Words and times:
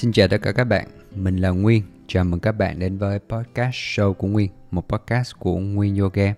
Xin 0.00 0.12
chào 0.12 0.28
tất 0.28 0.38
cả 0.42 0.52
các 0.52 0.64
bạn, 0.64 0.88
mình 1.14 1.36
là 1.36 1.48
Nguyên. 1.48 1.82
Chào 2.06 2.24
mừng 2.24 2.40
các 2.40 2.52
bạn 2.52 2.78
đến 2.78 2.98
với 2.98 3.18
podcast 3.18 3.74
show 3.74 4.12
của 4.12 4.26
Nguyên, 4.26 4.50
một 4.70 4.88
podcast 4.88 5.32
của 5.38 5.56
Nguyên 5.56 5.96
Yoga. 5.96 6.34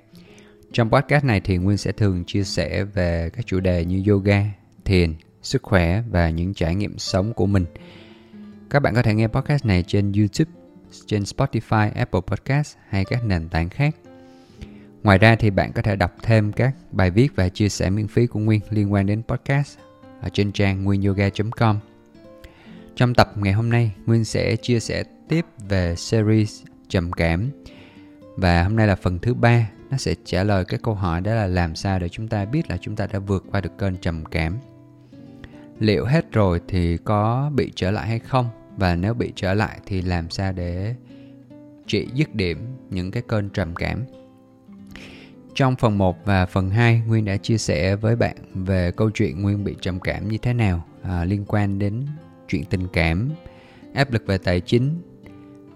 Trong 0.73 0.91
podcast 0.91 1.25
này 1.25 1.41
thì 1.41 1.57
Nguyên 1.57 1.77
sẽ 1.77 1.93
thường 1.93 2.25
chia 2.25 2.45
sẻ 2.45 2.85
về 2.85 3.31
các 3.33 3.47
chủ 3.47 3.61
đề 3.61 3.85
như 3.85 4.03
yoga, 4.13 4.45
thiền, 4.85 5.15
sức 5.43 5.63
khỏe 5.63 6.03
và 6.11 6.31
những 6.31 6.55
trải 6.55 6.75
nghiệm 6.75 6.99
sống 6.99 7.33
của 7.33 7.47
mình. 7.47 7.65
Các 8.71 8.81
bạn 8.81 8.95
có 8.95 9.03
thể 9.03 9.15
nghe 9.15 9.27
podcast 9.27 9.65
này 9.65 9.85
trên 9.87 10.13
YouTube, 10.13 10.51
trên 11.07 11.23
Spotify, 11.23 11.91
Apple 11.95 12.21
Podcast 12.27 12.77
hay 12.89 13.05
các 13.05 13.25
nền 13.25 13.49
tảng 13.49 13.69
khác. 13.69 13.97
Ngoài 15.03 15.19
ra 15.19 15.37
thì 15.37 15.51
bạn 15.51 15.73
có 15.73 15.83
thể 15.83 15.97
đọc 15.97 16.17
thêm 16.23 16.53
các 16.53 16.75
bài 16.93 17.11
viết 17.11 17.37
và 17.37 17.49
chia 17.49 17.69
sẻ 17.69 17.91
miễn 17.91 18.09
phí 18.09 18.27
của 18.27 18.41
Nguyên 18.41 18.61
liên 18.71 18.93
quan 18.93 19.07
đến 19.07 19.23
podcast 19.29 19.79
ở 20.21 20.29
trên 20.33 20.53
trang 20.53 20.85
nguyên-yoga.com. 20.85 21.92
Trong 22.97 23.15
tập 23.15 23.33
ngày 23.37 23.53
hôm 23.53 23.71
nay, 23.71 23.93
Nguyên 24.07 24.25
sẽ 24.25 24.57
chia 24.57 24.81
sẻ 24.81 25.05
tiếp 25.29 25.47
về 25.69 25.97
series 25.97 26.63
trầm 26.89 27.13
cảm. 27.13 27.51
Và 28.37 28.63
hôm 28.63 28.77
nay 28.77 28.87
là 28.87 28.97
phần 28.97 29.19
thứ 29.19 29.35
ba, 29.35 29.71
nó 29.91 29.97
sẽ 29.97 30.15
trả 30.25 30.45
lời 30.45 30.65
cái 30.65 30.81
câu 30.83 30.95
hỏi 30.95 31.21
đó 31.21 31.35
là 31.35 31.47
làm 31.47 31.75
sao 31.75 31.99
để 31.99 32.09
chúng 32.09 32.29
ta 32.29 32.45
biết 32.45 32.71
là 32.71 32.77
chúng 32.77 32.97
ta 32.97 33.07
đã 33.13 33.19
vượt 33.19 33.45
qua 33.51 33.61
được 33.61 33.73
cơn 33.79 33.97
trầm 33.97 34.25
cảm. 34.25 34.59
Liệu 35.79 36.05
hết 36.05 36.33
rồi 36.33 36.61
thì 36.69 36.97
có 36.97 37.51
bị 37.55 37.73
trở 37.77 37.91
lại 37.91 38.07
hay 38.07 38.19
không? 38.19 38.49
Và 38.77 38.97
nếu 38.97 39.15
bị 39.15 39.33
trở 39.37 39.55
lại 39.55 39.81
thì 39.87 40.03
làm 40.03 40.31
sao 40.31 40.53
để 40.53 40.95
trị 41.87 42.09
dứt 42.15 42.35
điểm 42.35 42.59
những 42.91 43.11
cái 43.11 43.23
cơn 43.29 43.51
trầm 43.51 43.75
cảm? 43.75 44.05
Trong 45.55 45.77
phần 45.77 45.99
1 45.99 46.25
và 46.25 46.47
phần 46.47 46.71
2, 46.71 47.03
Nguyên 47.07 47.25
đã 47.25 47.37
chia 47.37 47.59
sẻ 47.59 47.97
với 47.97 48.17
bạn 48.17 48.37
về 48.55 48.91
câu 48.91 49.11
chuyện 49.11 49.43
Nguyên 49.43 49.65
bị 49.65 49.77
trầm 49.81 50.01
cảm 50.01 50.29
như 50.29 50.39
thế 50.39 50.53
nào 50.53 50.85
à, 51.03 51.25
liên 51.25 51.45
quan 51.49 51.79
đến 51.79 52.07
chuyện 52.53 52.65
tình 52.65 52.89
cảm, 52.93 53.31
áp 53.95 54.13
lực 54.13 54.27
về 54.27 54.39
tài 54.39 54.61
chính 54.61 55.03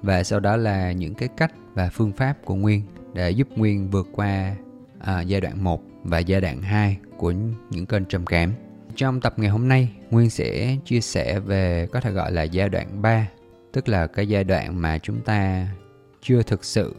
và 0.03 0.25
sau 0.25 0.41
đó 0.41 0.57
là 0.57 0.93
những 0.93 1.15
cái 1.15 1.29
cách 1.37 1.53
và 1.75 1.91
phương 1.93 2.13
pháp 2.13 2.45
của 2.45 2.55
Nguyên 2.55 2.83
để 3.15 3.31
giúp 3.31 3.49
Nguyên 3.57 3.91
vượt 3.91 4.09
qua 4.13 4.57
à, 4.99 5.21
giai 5.21 5.41
đoạn 5.41 5.65
1 5.65 5.83
và 6.05 6.19
giai 6.19 6.41
đoạn 6.41 6.63
2 6.63 6.97
của 7.17 7.33
những 7.71 7.87
cơn 7.87 8.05
trầm 8.05 8.27
cảm. 8.27 8.53
Trong 8.97 9.21
tập 9.21 9.35
ngày 9.37 9.51
hôm 9.51 9.69
nay, 9.69 9.93
Nguyên 10.11 10.31
sẽ 10.31 10.77
chia 10.85 11.01
sẻ 11.01 11.41
về 11.41 11.89
có 11.93 12.01
thể 12.01 12.11
gọi 12.11 12.33
là 12.33 12.43
giai 12.43 12.69
đoạn 12.69 13.03
3, 13.03 13.29
tức 13.73 13.89
là 13.89 14.07
cái 14.07 14.29
giai 14.29 14.45
đoạn 14.45 14.81
mà 14.81 14.99
chúng 14.99 15.21
ta 15.21 15.69
chưa 16.23 16.43
thực 16.43 16.65
sự 16.65 16.95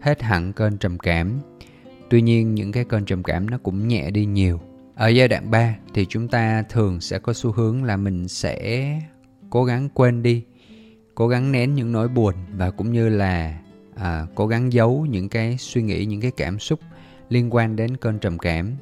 hết 0.00 0.22
hẳn 0.22 0.52
cơn 0.52 0.78
trầm 0.78 0.98
cảm. 0.98 1.40
Tuy 2.10 2.22
nhiên 2.22 2.54
những 2.54 2.72
cái 2.72 2.84
cơn 2.84 3.04
trầm 3.04 3.22
cảm 3.22 3.50
nó 3.50 3.58
cũng 3.58 3.88
nhẹ 3.88 4.10
đi 4.10 4.26
nhiều 4.26 4.60
ở 4.94 5.08
giai 5.08 5.28
đoạn 5.28 5.50
3 5.50 5.76
thì 5.94 6.06
chúng 6.08 6.28
ta 6.28 6.62
thường 6.62 7.00
sẽ 7.00 7.18
có 7.18 7.32
xu 7.32 7.52
hướng 7.52 7.84
là 7.84 7.96
mình 7.96 8.28
sẽ 8.28 9.00
cố 9.50 9.64
gắng 9.64 9.88
quên 9.94 10.22
đi, 10.22 10.42
cố 11.14 11.28
gắng 11.28 11.52
nén 11.52 11.74
những 11.74 11.92
nỗi 11.92 12.08
buồn 12.08 12.34
và 12.56 12.70
cũng 12.70 12.92
như 12.92 13.08
là 13.08 13.58
à, 13.94 14.26
cố 14.34 14.46
gắng 14.46 14.72
giấu 14.72 15.06
những 15.10 15.28
cái 15.28 15.56
suy 15.58 15.82
nghĩ, 15.82 16.04
những 16.04 16.20
cái 16.20 16.30
cảm 16.36 16.58
xúc 16.58 16.80
liên 17.28 17.54
quan 17.54 17.76
đến 17.76 17.96
cơn 17.96 18.18
trầm 18.18 18.38
cảm 18.38 18.76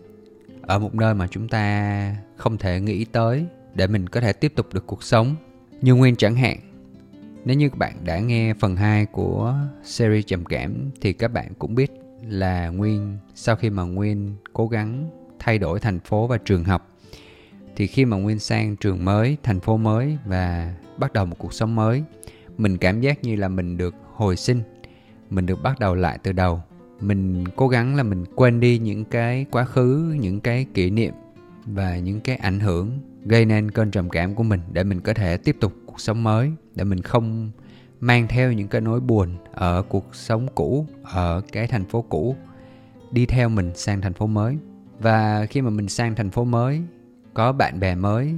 ở 0.63 0.79
một 0.79 0.95
nơi 0.95 1.15
mà 1.15 1.27
chúng 1.31 1.49
ta 1.49 2.17
không 2.37 2.59
thể 2.59 2.81
nghĩ 2.81 3.05
tới 3.05 3.47
để 3.75 3.87
mình 3.87 4.09
có 4.09 4.21
thể 4.21 4.33
tiếp 4.33 4.53
tục 4.57 4.75
được 4.75 4.87
cuộc 4.87 5.03
sống. 5.03 5.37
Như 5.83 5.95
Nguyên 5.95 6.17
chẳng 6.17 6.37
hạn, 6.37 6.57
nếu 7.45 7.57
như 7.57 7.69
các 7.69 7.79
bạn 7.79 7.95
đã 8.05 8.19
nghe 8.19 8.55
phần 8.55 8.77
2 8.77 9.07
của 9.07 9.55
series 9.83 10.27
trầm 10.27 10.45
cảm 10.45 10.91
thì 11.01 11.13
các 11.13 11.29
bạn 11.29 11.53
cũng 11.59 11.75
biết 11.75 11.91
là 12.23 12.69
Nguyên 12.69 13.19
sau 13.35 13.57
khi 13.57 13.71
mà 13.71 13.83
Nguyên 13.83 14.35
cố 14.53 14.69
gắng 14.69 15.11
thay 15.41 15.59
đổi 15.59 15.81
thành 15.81 16.01
phố 16.01 16.27
và 16.27 16.39
trường 16.39 16.65
học. 16.65 16.89
Thì 17.77 17.87
khi 17.87 18.05
mà 18.05 18.17
nguyên 18.17 18.39
sang 18.39 18.77
trường 18.77 19.05
mới, 19.05 19.37
thành 19.43 19.61
phố 19.61 19.77
mới 19.77 20.19
và 20.27 20.75
bắt 20.99 21.13
đầu 21.13 21.27
một 21.27 21.37
cuộc 21.39 21.55
sống 21.55 21.75
mới, 21.75 22.03
mình 22.59 22.79
cảm 22.79 23.01
giác 23.01 23.25
như 23.25 23.37
là 23.37 23.49
mình 23.49 23.77
được 23.77 23.95
hồi 24.15 24.37
sinh, 24.37 24.63
mình 25.31 25.47
được 25.47 25.63
bắt 25.63 25.79
đầu 25.79 25.95
lại 25.95 26.19
từ 26.23 26.33
đầu. 26.33 26.63
Mình 27.01 27.45
cố 27.57 27.69
gắng 27.69 27.97
là 27.97 28.03
mình 28.03 28.25
quên 28.35 28.61
đi 28.61 28.79
những 28.79 29.05
cái 29.05 29.47
quá 29.51 29.65
khứ, 29.65 30.17
những 30.21 30.41
cái 30.41 30.67
kỷ 30.75 30.91
niệm 30.91 31.15
và 31.67 31.99
những 31.99 32.21
cái 32.21 32.37
ảnh 32.37 32.61
hưởng 32.61 32.99
gây 33.25 33.45
nên 33.45 33.71
cơn 33.71 33.91
trầm 33.91 34.11
cảm 34.11 34.35
của 34.35 34.43
mình 34.43 34.61
để 34.73 34.85
mình 34.85 35.01
có 35.01 35.15
thể 35.15 35.37
tiếp 35.37 35.57
tục 35.61 35.73
cuộc 35.87 36.01
sống 36.01 36.23
mới, 36.23 36.51
để 36.75 36.85
mình 36.85 37.03
không 37.03 37.51
mang 38.01 38.29
theo 38.29 38.53
những 38.53 38.69
cái 38.69 38.81
nỗi 38.81 39.01
buồn 39.01 39.37
ở 39.53 39.83
cuộc 39.83 40.15
sống 40.15 40.49
cũ, 40.55 40.87
ở 41.03 41.43
cái 41.53 41.67
thành 41.67 41.85
phố 41.85 42.03
cũ, 42.03 42.37
đi 43.11 43.27
theo 43.27 43.49
mình 43.49 43.71
sang 43.75 44.01
thành 44.01 44.13
phố 44.13 44.27
mới 44.27 44.57
và 45.01 45.47
khi 45.51 45.63
mà 45.63 45.71
mình 45.71 45.89
sang 45.89 46.15
thành 46.15 46.31
phố 46.31 46.45
mới, 46.45 46.83
có 47.35 47.53
bạn 47.53 47.81
bè 47.81 47.95
mới, 47.95 48.35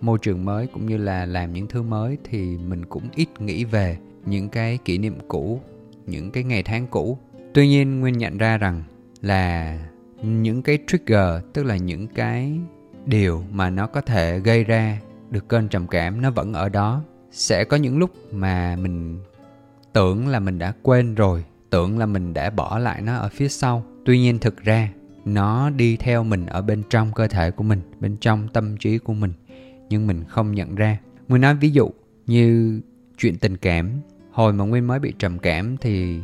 môi 0.00 0.18
trường 0.22 0.44
mới 0.44 0.66
cũng 0.66 0.86
như 0.86 0.96
là 0.96 1.26
làm 1.26 1.52
những 1.52 1.66
thứ 1.66 1.82
mới 1.82 2.18
thì 2.24 2.58
mình 2.58 2.84
cũng 2.84 3.02
ít 3.14 3.28
nghĩ 3.40 3.64
về 3.64 3.98
những 4.26 4.48
cái 4.48 4.78
kỷ 4.84 4.98
niệm 4.98 5.18
cũ, 5.28 5.60
những 6.06 6.30
cái 6.30 6.44
ngày 6.44 6.62
tháng 6.62 6.86
cũ. 6.86 7.18
Tuy 7.54 7.68
nhiên 7.68 8.00
nguyên 8.00 8.18
nhận 8.18 8.38
ra 8.38 8.58
rằng 8.58 8.82
là 9.22 9.78
những 10.22 10.62
cái 10.62 10.78
trigger, 10.86 11.42
tức 11.52 11.62
là 11.62 11.76
những 11.76 12.08
cái 12.08 12.58
điều 13.06 13.44
mà 13.52 13.70
nó 13.70 13.86
có 13.86 14.00
thể 14.00 14.38
gây 14.38 14.64
ra 14.64 14.98
được 15.30 15.48
cơn 15.48 15.68
trầm 15.68 15.86
cảm, 15.86 16.22
nó 16.22 16.30
vẫn 16.30 16.52
ở 16.52 16.68
đó. 16.68 17.02
Sẽ 17.30 17.64
có 17.64 17.76
những 17.76 17.98
lúc 17.98 18.10
mà 18.32 18.76
mình 18.76 19.18
tưởng 19.92 20.28
là 20.28 20.40
mình 20.40 20.58
đã 20.58 20.72
quên 20.82 21.14
rồi, 21.14 21.44
tưởng 21.70 21.98
là 21.98 22.06
mình 22.06 22.34
đã 22.34 22.50
bỏ 22.50 22.78
lại 22.78 23.02
nó 23.02 23.16
ở 23.16 23.28
phía 23.28 23.48
sau. 23.48 23.84
Tuy 24.04 24.18
nhiên 24.18 24.38
thực 24.38 24.56
ra 24.56 24.88
nó 25.24 25.70
đi 25.70 25.96
theo 25.96 26.24
mình 26.24 26.46
ở 26.46 26.62
bên 26.62 26.82
trong 26.90 27.12
cơ 27.12 27.28
thể 27.28 27.50
của 27.50 27.64
mình 27.64 27.80
bên 28.00 28.16
trong 28.16 28.48
tâm 28.48 28.76
trí 28.76 28.98
của 28.98 29.14
mình 29.14 29.32
nhưng 29.88 30.06
mình 30.06 30.24
không 30.28 30.52
nhận 30.52 30.74
ra. 30.74 30.98
Nguyên 31.28 31.40
nói 31.40 31.54
ví 31.54 31.70
dụ 31.70 31.90
như 32.26 32.80
chuyện 33.18 33.38
tình 33.38 33.56
cảm. 33.56 33.90
Hồi 34.30 34.52
mà 34.52 34.64
nguyên 34.64 34.86
mới 34.86 34.98
bị 34.98 35.14
trầm 35.18 35.38
cảm 35.38 35.76
thì 35.76 36.20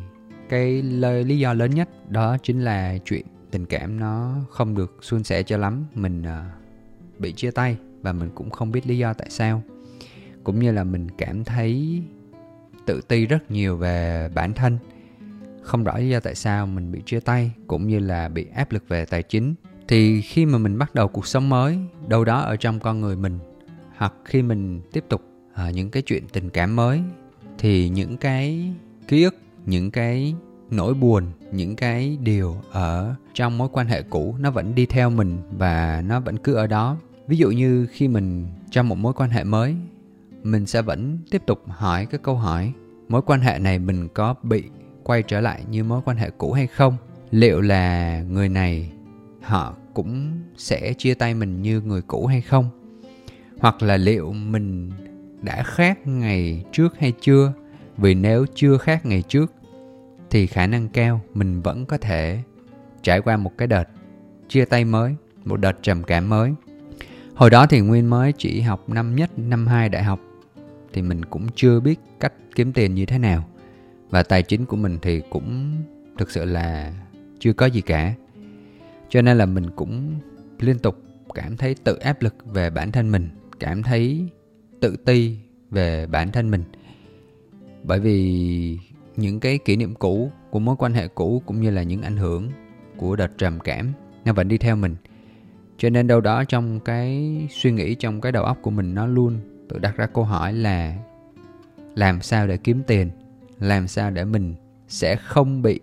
cái 0.49 0.83
lời 0.83 1.25
lý 1.25 1.39
do 1.39 1.53
lớn 1.53 1.71
nhất 1.71 2.11
đó 2.11 2.37
chính 2.43 2.65
là 2.65 2.99
chuyện 3.05 3.27
tình 3.51 3.67
cảm 3.67 4.01
nó 4.01 4.35
không 4.51 4.75
được 4.75 4.99
suôn 5.01 5.25
sẻ 5.25 5.43
cho 5.43 5.57
lắm. 5.57 5.87
Mình 5.95 6.23
uh, 6.23 7.19
bị 7.19 7.33
chia 7.33 7.51
tay 7.51 7.77
và 8.03 8.13
mình 8.13 8.31
cũng 8.35 8.51
không 8.51 8.73
biết 8.73 8.87
lý 8.87 8.99
do 8.99 9.13
tại 9.13 9.31
sao. 9.31 9.63
Cũng 10.45 10.61
như 10.61 10.73
là 10.73 10.85
mình 10.85 11.09
cảm 11.19 11.45
thấy 11.45 12.03
tự 12.87 13.01
ti 13.09 13.27
rất 13.27 13.51
nhiều 13.51 13.77
về 13.77 14.29
bản 14.35 14.55
thân 14.55 14.79
không 15.63 15.85
rõ 15.85 15.99
lý 15.99 16.09
do 16.09 16.21
tại 16.21 16.35
sao 16.35 16.67
mình 16.67 16.93
bị 16.93 17.01
chia 17.07 17.21
tay 17.21 17.53
cũng 17.67 17.89
như 17.89 17.99
là 17.99 18.29
bị 18.29 18.47
áp 18.55 18.73
lực 18.73 18.89
về 18.89 19.05
tài 19.05 19.23
chính. 19.23 19.55
Thì 19.89 20.21
khi 20.21 20.47
mà 20.47 20.59
mình 20.59 20.79
bắt 20.79 20.95
đầu 20.95 21.09
cuộc 21.09 21.27
sống 21.27 21.49
mới, 21.49 21.79
đâu 22.09 22.25
đó 22.25 22.41
ở 22.41 22.57
trong 22.57 22.81
con 22.81 23.01
người 23.01 23.17
mình, 23.17 23.39
hoặc 23.97 24.15
khi 24.25 24.43
mình 24.43 24.81
tiếp 24.93 25.05
tục 25.09 25.23
ở 25.55 25.71
những 25.71 25.91
cái 25.91 26.03
chuyện 26.03 26.29
tình 26.33 26.51
cảm 26.51 26.77
mới, 26.77 27.01
thì 27.59 27.89
những 27.89 28.17
cái 28.17 28.73
ký 29.09 29.23
ức, 29.23 29.37
những 29.67 29.91
cái 29.91 30.35
nỗi 30.71 30.95
buồn, 30.95 31.25
những 31.53 31.77
cái 31.77 32.19
điều 32.23 32.57
ở 32.71 33.15
trong 33.35 33.59
mối 33.59 33.69
quan 33.73 33.87
hệ 33.87 34.03
cũ 34.03 34.37
nó 34.41 34.51
vẫn 34.51 34.75
đi 34.75 34.87
theo 34.87 35.11
mình 35.11 35.39
và 35.59 36.03
nó 36.07 36.21
vẫn 36.21 36.37
cứ 36.37 36.55
ở 36.55 36.67
đó. 36.67 36.97
Ví 37.27 37.37
dụ 37.37 37.51
như 37.51 37.87
khi 37.91 38.09
mình 38.09 38.47
trong 38.71 38.89
một 38.89 38.99
mối 38.99 39.13
quan 39.13 39.31
hệ 39.31 39.45
mới, 39.45 39.77
mình 40.43 40.67
sẽ 40.67 40.83
vẫn 40.83 41.19
tiếp 41.31 41.43
tục 41.47 41.63
hỏi 41.69 42.07
cái 42.07 42.21
câu 42.23 42.35
hỏi, 42.35 42.73
mối 43.09 43.23
quan 43.23 43.41
hệ 43.41 43.59
này 43.59 43.79
mình 43.79 44.09
có 44.09 44.35
bị 44.43 44.65
quay 45.05 45.23
trở 45.23 45.41
lại 45.41 45.65
như 45.71 45.85
mối 45.85 46.01
quan 46.05 46.17
hệ 46.17 46.31
cũ 46.39 46.53
hay 46.53 46.67
không? 46.67 46.97
Liệu 47.31 47.61
là 47.61 48.21
người 48.23 48.49
này, 48.49 48.93
họ 49.43 49.75
cũng 49.95 50.41
sẽ 50.57 50.93
chia 50.93 51.15
tay 51.15 51.35
mình 51.35 51.63
như 51.63 51.81
người 51.81 52.03
cũ 52.03 52.27
hay 52.27 52.41
không? 52.41 52.71
Hoặc 53.59 53.83
là 53.83 53.97
liệu 53.97 54.33
mình 54.33 54.91
đã 55.43 55.63
khác 55.63 56.07
ngày 56.07 56.65
trước 56.73 56.99
hay 56.99 57.13
chưa? 57.21 57.53
Vì 57.97 58.15
nếu 58.15 58.47
chưa 58.55 58.77
khác 58.77 59.07
ngày 59.07 59.23
trước, 59.23 59.53
thì 60.31 60.47
khả 60.47 60.67
năng 60.67 60.89
cao 60.89 61.21
mình 61.35 61.63
vẫn 61.63 61.87
có 61.87 61.99
thể 61.99 62.39
trải 63.03 63.21
qua 63.21 63.37
một 63.37 63.59
cái 63.59 63.69
đợt 63.69 63.85
chia 64.49 64.65
tay 64.65 64.85
mới, 64.85 65.15
một 65.45 65.61
đợt 65.61 65.79
trầm 65.83 66.03
cảm 66.03 66.29
mới. 66.29 66.53
Hồi 67.35 67.51
đó 67.51 67.67
thì 67.67 67.81
nguyên 67.81 68.11
mới 68.11 68.33
chỉ 68.39 68.61
học 68.61 68.89
năm 68.89 69.17
nhất, 69.17 69.31
năm 69.37 69.67
hai 69.67 69.89
đại 69.89 70.03
học, 70.03 70.21
thì 70.93 71.03
mình 71.03 71.25
cũng 71.25 71.47
chưa 71.55 71.81
biết 71.81 72.01
cách 72.21 72.33
kiếm 72.55 72.73
tiền 72.73 72.95
như 72.95 73.07
thế 73.07 73.19
nào 73.19 73.45
và 74.11 74.23
tài 74.23 74.43
chính 74.43 74.67
của 74.67 74.77
mình 74.77 74.99
thì 75.03 75.23
cũng 75.31 75.77
thực 76.19 76.31
sự 76.31 76.45
là 76.45 76.93
chưa 77.39 77.53
có 77.53 77.67
gì 77.67 77.81
cả. 77.81 78.15
Cho 79.09 79.23
nên 79.23 79.39
là 79.39 79.47
mình 79.47 79.71
cũng 79.71 80.15
liên 80.61 80.79
tục 80.79 80.97
cảm 81.35 81.57
thấy 81.57 81.75
tự 81.85 81.97
áp 81.97 82.23
lực 82.23 82.35
về 82.47 82.71
bản 82.71 82.93
thân 82.93 83.11
mình, 83.11 83.29
cảm 83.61 83.83
thấy 83.83 84.29
tự 84.81 84.97
ti 84.97 85.37
về 85.71 86.07
bản 86.07 86.33
thân 86.33 86.51
mình. 86.51 86.65
Bởi 87.83 88.01
vì 88.01 88.79
những 89.17 89.41
cái 89.41 89.59
kỷ 89.59 89.77
niệm 89.77 89.95
cũ 89.95 90.31
của 90.51 90.59
mối 90.59 90.77
quan 90.79 90.93
hệ 90.93 91.09
cũ 91.09 91.43
cũng 91.47 91.61
như 91.61 91.71
là 91.71 91.83
những 91.83 92.03
ảnh 92.03 92.17
hưởng 92.17 92.51
của 92.97 93.17
đợt 93.17 93.39
trầm 93.39 93.61
cảm 93.61 93.93
nó 94.25 94.33
vẫn 94.33 94.49
đi 94.49 94.59
theo 94.59 94.77
mình. 94.77 94.97
Cho 95.79 95.91
nên 95.91 96.07
đâu 96.07 96.21
đó 96.21 96.45
trong 96.45 96.81
cái 96.81 97.37
suy 97.51 97.73
nghĩ, 97.73 97.95
trong 97.95 98.21
cái 98.21 98.33
đầu 98.33 98.45
óc 98.45 98.59
của 98.63 98.71
mình 98.71 98.95
nó 98.95 99.07
luôn 99.07 99.41
tự 99.69 99.79
đặt 99.79 99.97
ra 99.97 100.07
câu 100.07 100.25
hỏi 100.25 100.53
là 100.53 100.97
làm 101.95 102.21
sao 102.21 102.47
để 102.47 102.57
kiếm 102.57 102.83
tiền? 102.87 103.11
Làm 103.61 103.89
sao 103.89 104.11
để 104.11 104.25
mình 104.25 104.55
sẽ 104.89 105.17
không 105.17 105.63
bị 105.63 105.81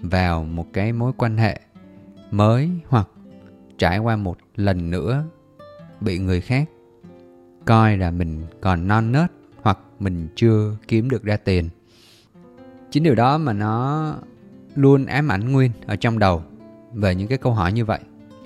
vào 0.00 0.44
một 0.44 0.66
cái 0.72 0.92
mối 0.92 1.12
quan 1.16 1.36
hệ 1.36 1.60
mới 2.30 2.70
hoặc 2.86 3.08
trải 3.78 3.98
qua 3.98 4.16
một 4.16 4.38
lần 4.56 4.90
nữa 4.90 5.24
bị 6.00 6.18
người 6.18 6.40
khác 6.40 6.68
coi 7.64 7.96
là 7.96 8.10
mình 8.10 8.46
còn 8.60 8.88
non 8.88 9.12
nớt 9.12 9.32
hoặc 9.62 9.78
mình 9.98 10.28
chưa 10.34 10.76
kiếm 10.88 11.10
được 11.10 11.24
ra 11.24 11.36
tiền. 11.36 11.68
Chính 12.90 13.02
điều 13.02 13.14
đó 13.14 13.38
mà 13.38 13.52
nó 13.52 14.14
luôn 14.74 15.06
ám 15.06 15.32
ảnh 15.32 15.52
nguyên 15.52 15.70
ở 15.86 15.96
trong 15.96 16.18
đầu 16.18 16.42
về 16.92 17.14
những 17.14 17.28
cái 17.28 17.38
câu 17.38 17.52
hỏi 17.52 17.72
như 17.72 17.84
vậy. 17.84 18.00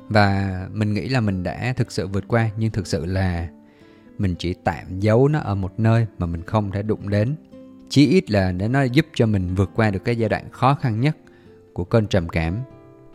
Và 0.09 0.67
mình 0.73 0.95
nghĩ 0.95 1.09
là 1.09 1.21
mình 1.21 1.43
đã 1.43 1.75
thực 1.77 1.93
sự 1.93 2.07
vượt 2.07 2.25
qua, 2.29 2.51
nhưng 2.57 2.71
thực 2.71 2.87
sự 2.87 3.07
là 3.07 3.49
mình 4.19 4.35
chỉ 4.39 4.55
tạm 4.55 5.01
giấu 5.01 5.29
nó 5.29 5.39
ở 5.39 5.55
một 5.55 5.81
nơi 5.81 6.07
mà 6.19 6.27
mình 6.27 6.43
không 6.43 6.71
thể 6.71 6.83
đụng 6.83 7.09
đến 7.09 7.35
chí 7.93 8.07
ít 8.09 8.31
là 8.31 8.53
để 8.53 8.69
nó 8.69 8.83
giúp 8.83 9.07
cho 9.15 9.27
mình 9.27 9.55
vượt 9.55 9.71
qua 9.75 9.91
được 9.91 10.05
cái 10.05 10.17
giai 10.17 10.29
đoạn 10.29 10.51
khó 10.51 10.75
khăn 10.75 11.01
nhất 11.01 11.17
của 11.73 11.85
cơn 11.85 12.07
trầm 12.07 12.29
cảm 12.29 12.59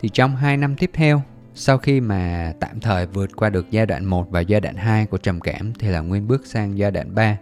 thì 0.01 0.09
trong 0.09 0.35
2 0.35 0.57
năm 0.57 0.75
tiếp 0.75 0.91
theo 0.93 1.21
sau 1.53 1.77
khi 1.77 2.01
mà 2.01 2.53
tạm 2.59 2.79
thời 2.79 3.05
vượt 3.05 3.35
qua 3.35 3.49
được 3.49 3.71
giai 3.71 3.85
đoạn 3.85 4.05
1 4.05 4.31
và 4.31 4.41
giai 4.41 4.61
đoạn 4.61 4.75
2 4.75 5.05
của 5.05 5.17
trầm 5.17 5.39
cảm 5.39 5.73
thì 5.73 5.87
là 5.87 5.99
Nguyên 5.99 6.27
bước 6.27 6.45
sang 6.45 6.77
giai 6.77 6.91
đoạn 6.91 7.15
3. 7.15 7.37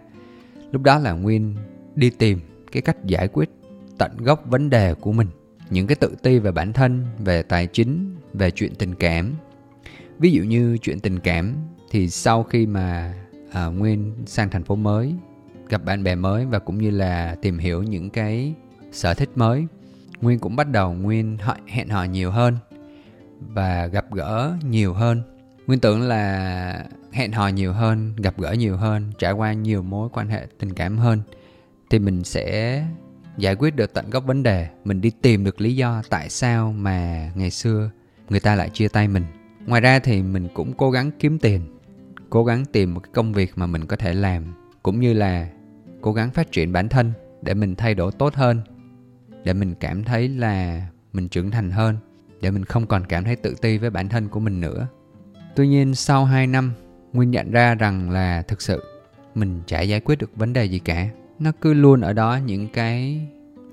Lúc 0.72 0.82
đó 0.82 0.98
là 0.98 1.12
Nguyên 1.12 1.56
đi 1.94 2.10
tìm 2.10 2.40
cái 2.72 2.82
cách 2.82 3.04
giải 3.04 3.28
quyết 3.28 3.50
tận 3.98 4.16
gốc 4.16 4.42
vấn 4.46 4.70
đề 4.70 4.94
của 4.94 5.12
mình. 5.12 5.28
Những 5.70 5.86
cái 5.86 5.96
tự 5.96 6.16
ti 6.22 6.38
về 6.38 6.52
bản 6.52 6.72
thân, 6.72 7.06
về 7.18 7.42
tài 7.42 7.66
chính, 7.66 8.16
về 8.32 8.50
chuyện 8.50 8.74
tình 8.74 8.94
cảm. 8.94 9.34
Ví 10.18 10.30
dụ 10.30 10.42
như 10.42 10.78
chuyện 10.82 11.00
tình 11.00 11.20
cảm 11.20 11.54
thì 11.90 12.08
sau 12.08 12.42
khi 12.42 12.66
mà 12.66 13.14
à, 13.52 13.66
Nguyên 13.66 14.12
sang 14.26 14.50
thành 14.50 14.64
phố 14.64 14.76
mới, 14.76 15.14
gặp 15.68 15.84
bạn 15.84 16.04
bè 16.04 16.14
mới 16.14 16.46
và 16.46 16.58
cũng 16.58 16.78
như 16.78 16.90
là 16.90 17.36
tìm 17.42 17.58
hiểu 17.58 17.82
những 17.82 18.10
cái 18.10 18.54
sở 18.92 19.14
thích 19.14 19.30
mới, 19.34 19.66
Nguyên 20.20 20.38
cũng 20.38 20.56
bắt 20.56 20.68
đầu 20.68 20.92
Nguyên 20.92 21.38
hẹn 21.66 21.88
hò 21.88 22.04
nhiều 22.04 22.30
hơn 22.30 22.56
và 23.40 23.86
gặp 23.86 24.14
gỡ 24.14 24.56
nhiều 24.68 24.94
hơn. 24.94 25.22
Nguyên 25.66 25.80
tưởng 25.80 26.02
là 26.02 26.86
hẹn 27.12 27.32
hò 27.32 27.48
nhiều 27.48 27.72
hơn 27.72 28.16
gặp 28.16 28.34
gỡ 28.38 28.52
nhiều 28.52 28.76
hơn 28.76 29.12
trải 29.18 29.32
qua 29.32 29.52
nhiều 29.52 29.82
mối 29.82 30.08
quan 30.12 30.28
hệ 30.28 30.46
tình 30.58 30.72
cảm 30.72 30.98
hơn 30.98 31.20
thì 31.90 31.98
mình 31.98 32.24
sẽ 32.24 32.84
giải 33.36 33.54
quyết 33.54 33.76
được 33.76 33.94
tận 33.94 34.10
gốc 34.10 34.24
vấn 34.26 34.42
đề. 34.42 34.68
Mình 34.84 35.00
đi 35.00 35.10
tìm 35.22 35.44
được 35.44 35.60
lý 35.60 35.76
do 35.76 36.02
tại 36.10 36.30
sao 36.30 36.72
mà 36.72 37.30
ngày 37.34 37.50
xưa 37.50 37.90
người 38.28 38.40
ta 38.40 38.54
lại 38.54 38.70
chia 38.70 38.88
tay 38.88 39.08
mình. 39.08 39.24
Ngoài 39.66 39.80
ra 39.80 39.98
thì 39.98 40.22
mình 40.22 40.48
cũng 40.54 40.72
cố 40.72 40.90
gắng 40.90 41.10
kiếm 41.18 41.38
tiền 41.38 41.76
cố 42.30 42.44
gắng 42.44 42.64
tìm 42.64 42.94
một 42.94 43.00
cái 43.00 43.10
công 43.14 43.32
việc 43.32 43.52
mà 43.56 43.66
mình 43.66 43.86
có 43.86 43.96
thể 43.96 44.14
làm 44.14 44.54
cũng 44.82 45.00
như 45.00 45.12
là 45.12 45.48
cố 46.06 46.12
gắng 46.12 46.30
phát 46.30 46.52
triển 46.52 46.72
bản 46.72 46.88
thân 46.88 47.12
để 47.42 47.54
mình 47.54 47.74
thay 47.74 47.94
đổi 47.94 48.12
tốt 48.18 48.34
hơn 48.34 48.60
để 49.44 49.52
mình 49.52 49.74
cảm 49.80 50.04
thấy 50.04 50.28
là 50.28 50.86
mình 51.12 51.28
trưởng 51.28 51.50
thành 51.50 51.70
hơn 51.70 51.96
để 52.40 52.50
mình 52.50 52.64
không 52.64 52.86
còn 52.86 53.06
cảm 53.06 53.24
thấy 53.24 53.36
tự 53.36 53.54
ti 53.62 53.78
với 53.78 53.90
bản 53.90 54.08
thân 54.08 54.28
của 54.28 54.40
mình 54.40 54.60
nữa. 54.60 54.86
Tuy 55.56 55.68
nhiên 55.68 55.94
sau 55.94 56.24
2 56.24 56.46
năm, 56.46 56.72
Nguyên 57.12 57.30
nhận 57.30 57.50
ra 57.50 57.74
rằng 57.74 58.10
là 58.10 58.42
thực 58.42 58.62
sự 58.62 58.82
mình 59.34 59.60
chả 59.66 59.80
giải 59.80 60.00
quyết 60.00 60.18
được 60.18 60.36
vấn 60.36 60.52
đề 60.52 60.64
gì 60.64 60.78
cả. 60.78 61.08
Nó 61.38 61.52
cứ 61.60 61.74
luôn 61.74 62.00
ở 62.00 62.12
đó 62.12 62.38
những 62.46 62.68
cái 62.68 63.20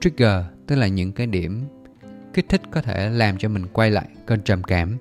trigger, 0.02 0.44
tức 0.68 0.76
là 0.76 0.88
những 0.88 1.12
cái 1.12 1.28
điểm 1.28 1.62
kích 2.34 2.50
thích 2.50 2.62
có 2.72 2.82
thể 2.82 3.10
làm 3.10 3.38
cho 3.38 3.50
mình 3.50 3.68
quay 3.74 3.92
lại 3.92 4.08
cơn 4.26 4.42
trầm 4.42 4.64
cảm. 4.64 4.98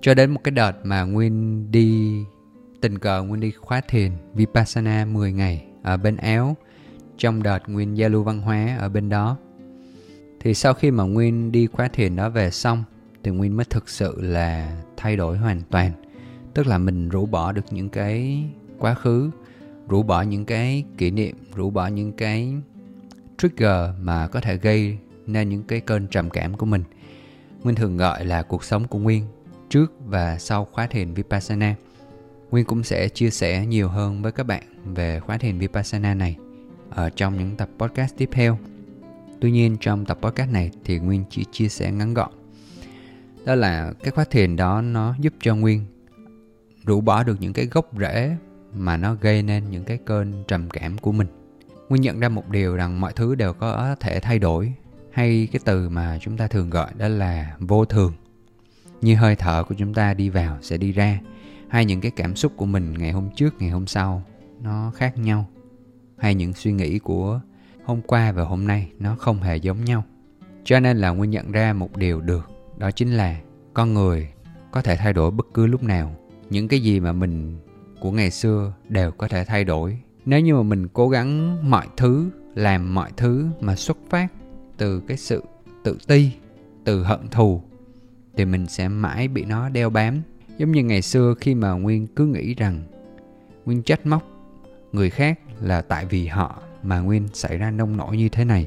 Cho 0.00 0.14
đến 0.14 0.30
một 0.30 0.40
cái 0.44 0.52
đợt 0.52 0.72
mà 0.84 1.02
Nguyên 1.02 1.66
đi 1.70 2.18
tình 2.80 2.98
cờ 2.98 3.22
Nguyên 3.22 3.40
đi 3.40 3.50
khóa 3.50 3.80
thiền 3.80 4.12
Vipassana 4.34 5.04
10 5.04 5.32
ngày 5.32 5.67
ở 5.82 5.96
bên 5.96 6.16
Áo 6.16 6.56
trong 7.18 7.42
đợt 7.42 7.68
Nguyên 7.68 7.96
giao 7.96 8.08
lưu 8.08 8.22
văn 8.22 8.40
hóa 8.40 8.76
ở 8.78 8.88
bên 8.88 9.08
đó. 9.08 9.36
Thì 10.40 10.54
sau 10.54 10.74
khi 10.74 10.90
mà 10.90 11.04
Nguyên 11.04 11.52
đi 11.52 11.66
khóa 11.66 11.88
thiền 11.88 12.16
đó 12.16 12.28
về 12.28 12.50
xong, 12.50 12.84
thì 13.22 13.30
Nguyên 13.30 13.56
mới 13.56 13.64
thực 13.64 13.88
sự 13.88 14.20
là 14.20 14.82
thay 14.96 15.16
đổi 15.16 15.38
hoàn 15.38 15.62
toàn. 15.70 15.92
Tức 16.54 16.66
là 16.66 16.78
mình 16.78 17.08
rũ 17.08 17.26
bỏ 17.26 17.52
được 17.52 17.64
những 17.70 17.88
cái 17.88 18.44
quá 18.78 18.94
khứ, 18.94 19.30
rũ 19.88 20.02
bỏ 20.02 20.22
những 20.22 20.44
cái 20.44 20.84
kỷ 20.98 21.10
niệm, 21.10 21.36
rũ 21.54 21.70
bỏ 21.70 21.86
những 21.86 22.12
cái 22.12 22.54
trigger 23.38 23.90
mà 24.00 24.28
có 24.28 24.40
thể 24.40 24.56
gây 24.56 24.98
nên 25.26 25.48
những 25.48 25.62
cái 25.62 25.80
cơn 25.80 26.06
trầm 26.06 26.30
cảm 26.30 26.56
của 26.56 26.66
mình. 26.66 26.84
Nguyên 27.62 27.76
thường 27.76 27.96
gọi 27.96 28.24
là 28.24 28.42
cuộc 28.42 28.64
sống 28.64 28.88
của 28.88 28.98
Nguyên 28.98 29.24
trước 29.68 29.92
và 30.06 30.38
sau 30.38 30.64
khóa 30.64 30.86
thiền 30.86 31.14
Vipassana. 31.14 31.74
Nguyên 32.50 32.64
cũng 32.64 32.82
sẽ 32.82 33.08
chia 33.08 33.30
sẻ 33.30 33.66
nhiều 33.66 33.88
hơn 33.88 34.22
với 34.22 34.32
các 34.32 34.46
bạn 34.46 34.62
về 34.94 35.20
khóa 35.20 35.38
thiền 35.38 35.58
Vipassana 35.58 36.14
này 36.14 36.36
ở 36.90 37.10
trong 37.10 37.38
những 37.38 37.56
tập 37.56 37.68
podcast 37.78 38.16
tiếp 38.16 38.28
theo 38.32 38.58
Tuy 39.40 39.50
nhiên 39.50 39.76
trong 39.80 40.04
tập 40.04 40.18
podcast 40.22 40.50
này 40.50 40.70
thì 40.84 40.98
Nguyên 40.98 41.24
chỉ 41.30 41.44
chia 41.52 41.68
sẻ 41.68 41.92
ngắn 41.92 42.14
gọn. 42.14 42.32
Đó 43.44 43.54
là 43.54 43.92
cái 44.02 44.10
khóa 44.10 44.24
thiền 44.24 44.56
đó 44.56 44.80
nó 44.80 45.14
giúp 45.20 45.32
cho 45.40 45.56
Nguyên 45.56 45.84
rũ 46.84 47.00
bỏ 47.00 47.22
được 47.22 47.40
những 47.40 47.52
cái 47.52 47.66
gốc 47.66 47.90
rễ 47.98 48.36
mà 48.74 48.96
nó 48.96 49.14
gây 49.14 49.42
nên 49.42 49.70
những 49.70 49.84
cái 49.84 49.98
cơn 50.04 50.44
trầm 50.48 50.70
cảm 50.70 50.98
của 50.98 51.12
mình. 51.12 51.26
Nguyên 51.88 52.02
nhận 52.02 52.20
ra 52.20 52.28
một 52.28 52.48
điều 52.48 52.76
rằng 52.76 53.00
mọi 53.00 53.12
thứ 53.12 53.34
đều 53.34 53.52
có 53.52 53.96
thể 54.00 54.20
thay 54.20 54.38
đổi 54.38 54.72
hay 55.10 55.48
cái 55.52 55.60
từ 55.64 55.88
mà 55.88 56.18
chúng 56.20 56.36
ta 56.36 56.46
thường 56.46 56.70
gọi 56.70 56.90
đó 56.96 57.08
là 57.08 57.56
vô 57.58 57.84
thường. 57.84 58.12
Như 59.00 59.16
hơi 59.16 59.36
thở 59.36 59.64
của 59.64 59.74
chúng 59.78 59.94
ta 59.94 60.14
đi 60.14 60.28
vào 60.28 60.58
sẽ 60.62 60.76
đi 60.76 60.92
ra 60.92 61.18
hay 61.68 61.84
những 61.84 62.00
cái 62.00 62.10
cảm 62.10 62.36
xúc 62.36 62.52
của 62.56 62.66
mình 62.66 62.94
ngày 62.98 63.12
hôm 63.12 63.28
trước, 63.36 63.54
ngày 63.58 63.70
hôm 63.70 63.86
sau 63.86 64.22
nó 64.62 64.92
khác 64.94 65.18
nhau, 65.18 65.46
hay 66.18 66.34
những 66.34 66.52
suy 66.52 66.72
nghĩ 66.72 66.98
của 66.98 67.40
hôm 67.84 68.00
qua 68.06 68.32
và 68.32 68.44
hôm 68.44 68.66
nay 68.66 68.90
nó 68.98 69.16
không 69.16 69.42
hề 69.42 69.56
giống 69.56 69.84
nhau. 69.84 70.04
Cho 70.64 70.80
nên 70.80 70.96
là 70.96 71.10
nguyên 71.10 71.30
nhận 71.30 71.52
ra 71.52 71.72
một 71.72 71.96
điều 71.96 72.20
được, 72.20 72.50
đó 72.78 72.90
chính 72.90 73.12
là 73.12 73.40
con 73.74 73.94
người 73.94 74.28
có 74.70 74.82
thể 74.82 74.96
thay 74.96 75.12
đổi 75.12 75.30
bất 75.30 75.46
cứ 75.54 75.66
lúc 75.66 75.82
nào. 75.82 76.16
Những 76.50 76.68
cái 76.68 76.80
gì 76.80 77.00
mà 77.00 77.12
mình, 77.12 77.58
của 78.00 78.10
ngày 78.10 78.30
xưa 78.30 78.72
đều 78.88 79.10
có 79.10 79.28
thể 79.28 79.44
thay 79.44 79.64
đổi. 79.64 79.98
Nếu 80.24 80.40
như 80.40 80.54
mà 80.54 80.62
mình 80.62 80.88
cố 80.88 81.08
gắng 81.08 81.58
mọi 81.70 81.86
thứ, 81.96 82.30
làm 82.54 82.94
mọi 82.94 83.10
thứ 83.16 83.46
mà 83.60 83.76
xuất 83.76 83.98
phát 84.10 84.28
từ 84.76 85.00
cái 85.00 85.16
sự 85.16 85.42
tự 85.84 85.98
ti, 86.06 86.30
từ 86.84 87.02
hận 87.02 87.28
thù, 87.28 87.62
thì 88.36 88.44
mình 88.44 88.66
sẽ 88.66 88.88
mãi 88.88 89.28
bị 89.28 89.44
nó 89.44 89.68
đeo 89.68 89.90
bám. 89.90 90.22
Giống 90.58 90.72
như 90.72 90.84
ngày 90.84 91.02
xưa 91.02 91.34
khi 91.40 91.54
mà 91.54 91.72
nguyên 91.72 92.06
cứ 92.06 92.26
nghĩ 92.26 92.54
rằng 92.54 92.82
nguyên 93.64 93.82
trách 93.82 94.06
móc 94.06 94.37
người 94.92 95.10
khác 95.10 95.38
là 95.60 95.82
tại 95.82 96.06
vì 96.06 96.26
họ 96.26 96.62
mà 96.82 97.00
Nguyên 97.00 97.28
xảy 97.32 97.58
ra 97.58 97.70
nông 97.70 97.96
nổi 97.96 98.16
như 98.16 98.28
thế 98.28 98.44
này. 98.44 98.66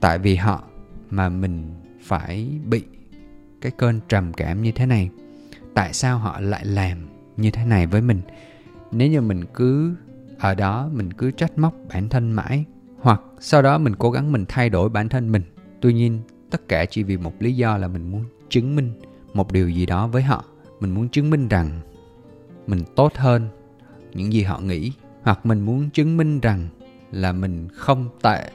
Tại 0.00 0.18
vì 0.18 0.36
họ 0.36 0.64
mà 1.10 1.28
mình 1.28 1.74
phải 2.02 2.58
bị 2.68 2.82
cái 3.60 3.72
cơn 3.76 4.00
trầm 4.08 4.32
cảm 4.32 4.62
như 4.62 4.72
thế 4.72 4.86
này. 4.86 5.10
Tại 5.74 5.92
sao 5.92 6.18
họ 6.18 6.40
lại 6.40 6.64
làm 6.64 6.98
như 7.36 7.50
thế 7.50 7.64
này 7.64 7.86
với 7.86 8.00
mình? 8.00 8.20
Nếu 8.90 9.08
như 9.08 9.20
mình 9.20 9.44
cứ, 9.54 9.94
ở 10.38 10.54
đó 10.54 10.88
mình 10.92 11.12
cứ 11.12 11.30
trách 11.30 11.58
móc 11.58 11.74
bản 11.88 12.08
thân 12.08 12.32
mãi, 12.32 12.64
hoặc 13.00 13.20
sau 13.40 13.62
đó 13.62 13.78
mình 13.78 13.96
cố 13.96 14.10
gắng 14.10 14.32
mình 14.32 14.44
thay 14.48 14.70
đổi 14.70 14.88
bản 14.88 15.08
thân 15.08 15.32
mình. 15.32 15.42
Tuy 15.80 15.94
nhiên, 15.94 16.20
tất 16.50 16.68
cả 16.68 16.84
chỉ 16.84 17.02
vì 17.02 17.16
một 17.16 17.32
lý 17.38 17.52
do 17.56 17.76
là 17.76 17.88
mình 17.88 18.10
muốn 18.10 18.24
chứng 18.48 18.76
minh 18.76 18.92
một 19.34 19.52
điều 19.52 19.68
gì 19.68 19.86
đó 19.86 20.06
với 20.06 20.22
họ. 20.22 20.44
Mình 20.80 20.94
muốn 20.94 21.08
chứng 21.08 21.30
minh 21.30 21.48
rằng 21.48 21.80
mình 22.66 22.82
tốt 22.96 23.12
hơn 23.16 23.48
những 24.14 24.32
gì 24.32 24.42
họ 24.42 24.60
nghĩ 24.60 24.92
hoặc 25.22 25.46
mình 25.46 25.60
muốn 25.60 25.90
chứng 25.90 26.16
minh 26.16 26.40
rằng 26.40 26.68
là 27.10 27.32
mình 27.32 27.68
không 27.72 28.08
tệ 28.22 28.50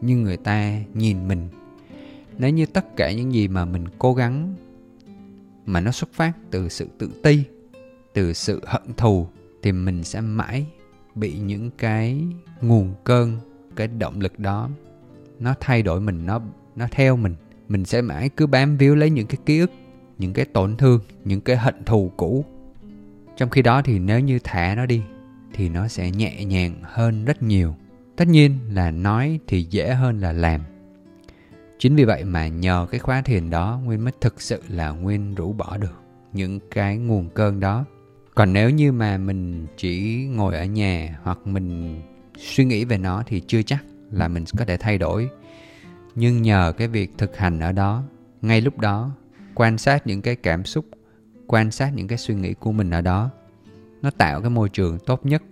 như 0.00 0.16
người 0.16 0.36
ta 0.36 0.72
nhìn 0.94 1.28
mình. 1.28 1.48
Nếu 2.38 2.50
như 2.50 2.66
tất 2.66 2.96
cả 2.96 3.12
những 3.12 3.34
gì 3.34 3.48
mà 3.48 3.64
mình 3.64 3.84
cố 3.98 4.14
gắng 4.14 4.54
mà 5.66 5.80
nó 5.80 5.90
xuất 5.90 6.12
phát 6.12 6.32
từ 6.50 6.68
sự 6.68 6.88
tự 6.98 7.10
ti, 7.22 7.42
từ 8.12 8.32
sự 8.32 8.60
hận 8.66 8.82
thù, 8.96 9.26
thì 9.62 9.72
mình 9.72 10.04
sẽ 10.04 10.20
mãi 10.20 10.66
bị 11.14 11.38
những 11.38 11.70
cái 11.78 12.24
nguồn 12.60 12.94
cơn, 13.04 13.38
cái 13.76 13.88
động 13.88 14.20
lực 14.20 14.38
đó, 14.38 14.68
nó 15.40 15.54
thay 15.60 15.82
đổi 15.82 16.00
mình, 16.00 16.26
nó 16.26 16.40
nó 16.76 16.86
theo 16.90 17.16
mình. 17.16 17.34
Mình 17.68 17.84
sẽ 17.84 18.02
mãi 18.02 18.28
cứ 18.28 18.46
bám 18.46 18.76
víu 18.76 18.94
lấy 18.94 19.10
những 19.10 19.26
cái 19.26 19.38
ký 19.46 19.58
ức, 19.58 19.70
những 20.18 20.32
cái 20.32 20.44
tổn 20.44 20.76
thương, 20.76 21.00
những 21.24 21.40
cái 21.40 21.56
hận 21.56 21.84
thù 21.84 22.12
cũ. 22.16 22.44
Trong 23.36 23.50
khi 23.50 23.62
đó 23.62 23.82
thì 23.82 23.98
nếu 23.98 24.20
như 24.20 24.38
thả 24.44 24.74
nó 24.74 24.86
đi 24.86 25.02
thì 25.54 25.68
nó 25.68 25.88
sẽ 25.88 26.10
nhẹ 26.10 26.44
nhàng 26.44 26.74
hơn 26.82 27.24
rất 27.24 27.42
nhiều. 27.42 27.74
Tất 28.16 28.28
nhiên 28.28 28.58
là 28.68 28.90
nói 28.90 29.40
thì 29.46 29.66
dễ 29.70 29.94
hơn 29.94 30.20
là 30.20 30.32
làm. 30.32 30.60
Chính 31.78 31.96
vì 31.96 32.04
vậy 32.04 32.24
mà 32.24 32.48
nhờ 32.48 32.86
cái 32.90 33.00
khóa 33.00 33.22
thiền 33.22 33.50
đó, 33.50 33.80
nguyên 33.84 34.04
mới 34.04 34.12
thực 34.20 34.40
sự 34.40 34.62
là 34.68 34.90
nguyên 34.90 35.34
rũ 35.34 35.52
bỏ 35.52 35.76
được 35.76 36.02
những 36.32 36.60
cái 36.70 36.96
nguồn 36.96 37.28
cơn 37.28 37.60
đó. 37.60 37.84
Còn 38.34 38.52
nếu 38.52 38.70
như 38.70 38.92
mà 38.92 39.18
mình 39.18 39.66
chỉ 39.76 40.24
ngồi 40.30 40.56
ở 40.56 40.64
nhà 40.64 41.18
hoặc 41.22 41.38
mình 41.44 42.00
suy 42.38 42.64
nghĩ 42.64 42.84
về 42.84 42.98
nó 42.98 43.22
thì 43.26 43.42
chưa 43.46 43.62
chắc 43.62 43.84
là 44.10 44.28
mình 44.28 44.44
có 44.58 44.64
thể 44.64 44.76
thay 44.76 44.98
đổi. 44.98 45.28
Nhưng 46.14 46.42
nhờ 46.42 46.72
cái 46.76 46.88
việc 46.88 47.10
thực 47.18 47.36
hành 47.36 47.60
ở 47.60 47.72
đó, 47.72 48.02
ngay 48.42 48.60
lúc 48.60 48.78
đó, 48.78 49.10
quan 49.54 49.78
sát 49.78 50.06
những 50.06 50.22
cái 50.22 50.36
cảm 50.36 50.64
xúc, 50.64 50.84
quan 51.46 51.70
sát 51.70 51.92
những 51.94 52.08
cái 52.08 52.18
suy 52.18 52.34
nghĩ 52.34 52.54
của 52.54 52.72
mình 52.72 52.90
ở 52.90 53.00
đó 53.00 53.30
nó 54.02 54.10
tạo 54.10 54.40
cái 54.40 54.50
môi 54.50 54.68
trường 54.68 54.98
tốt 54.98 55.26
nhất 55.26 55.42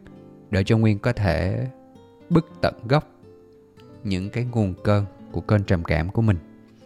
để 0.50 0.64
cho 0.64 0.78
nguyên 0.78 0.98
có 0.98 1.12
thể 1.12 1.66
bứt 2.30 2.46
tận 2.60 2.74
gốc 2.88 3.08
những 4.04 4.30
cái 4.30 4.46
nguồn 4.52 4.74
cơn 4.84 5.04
của 5.32 5.40
cơn 5.40 5.64
trầm 5.64 5.84
cảm 5.84 6.10
của 6.10 6.22
mình. 6.22 6.36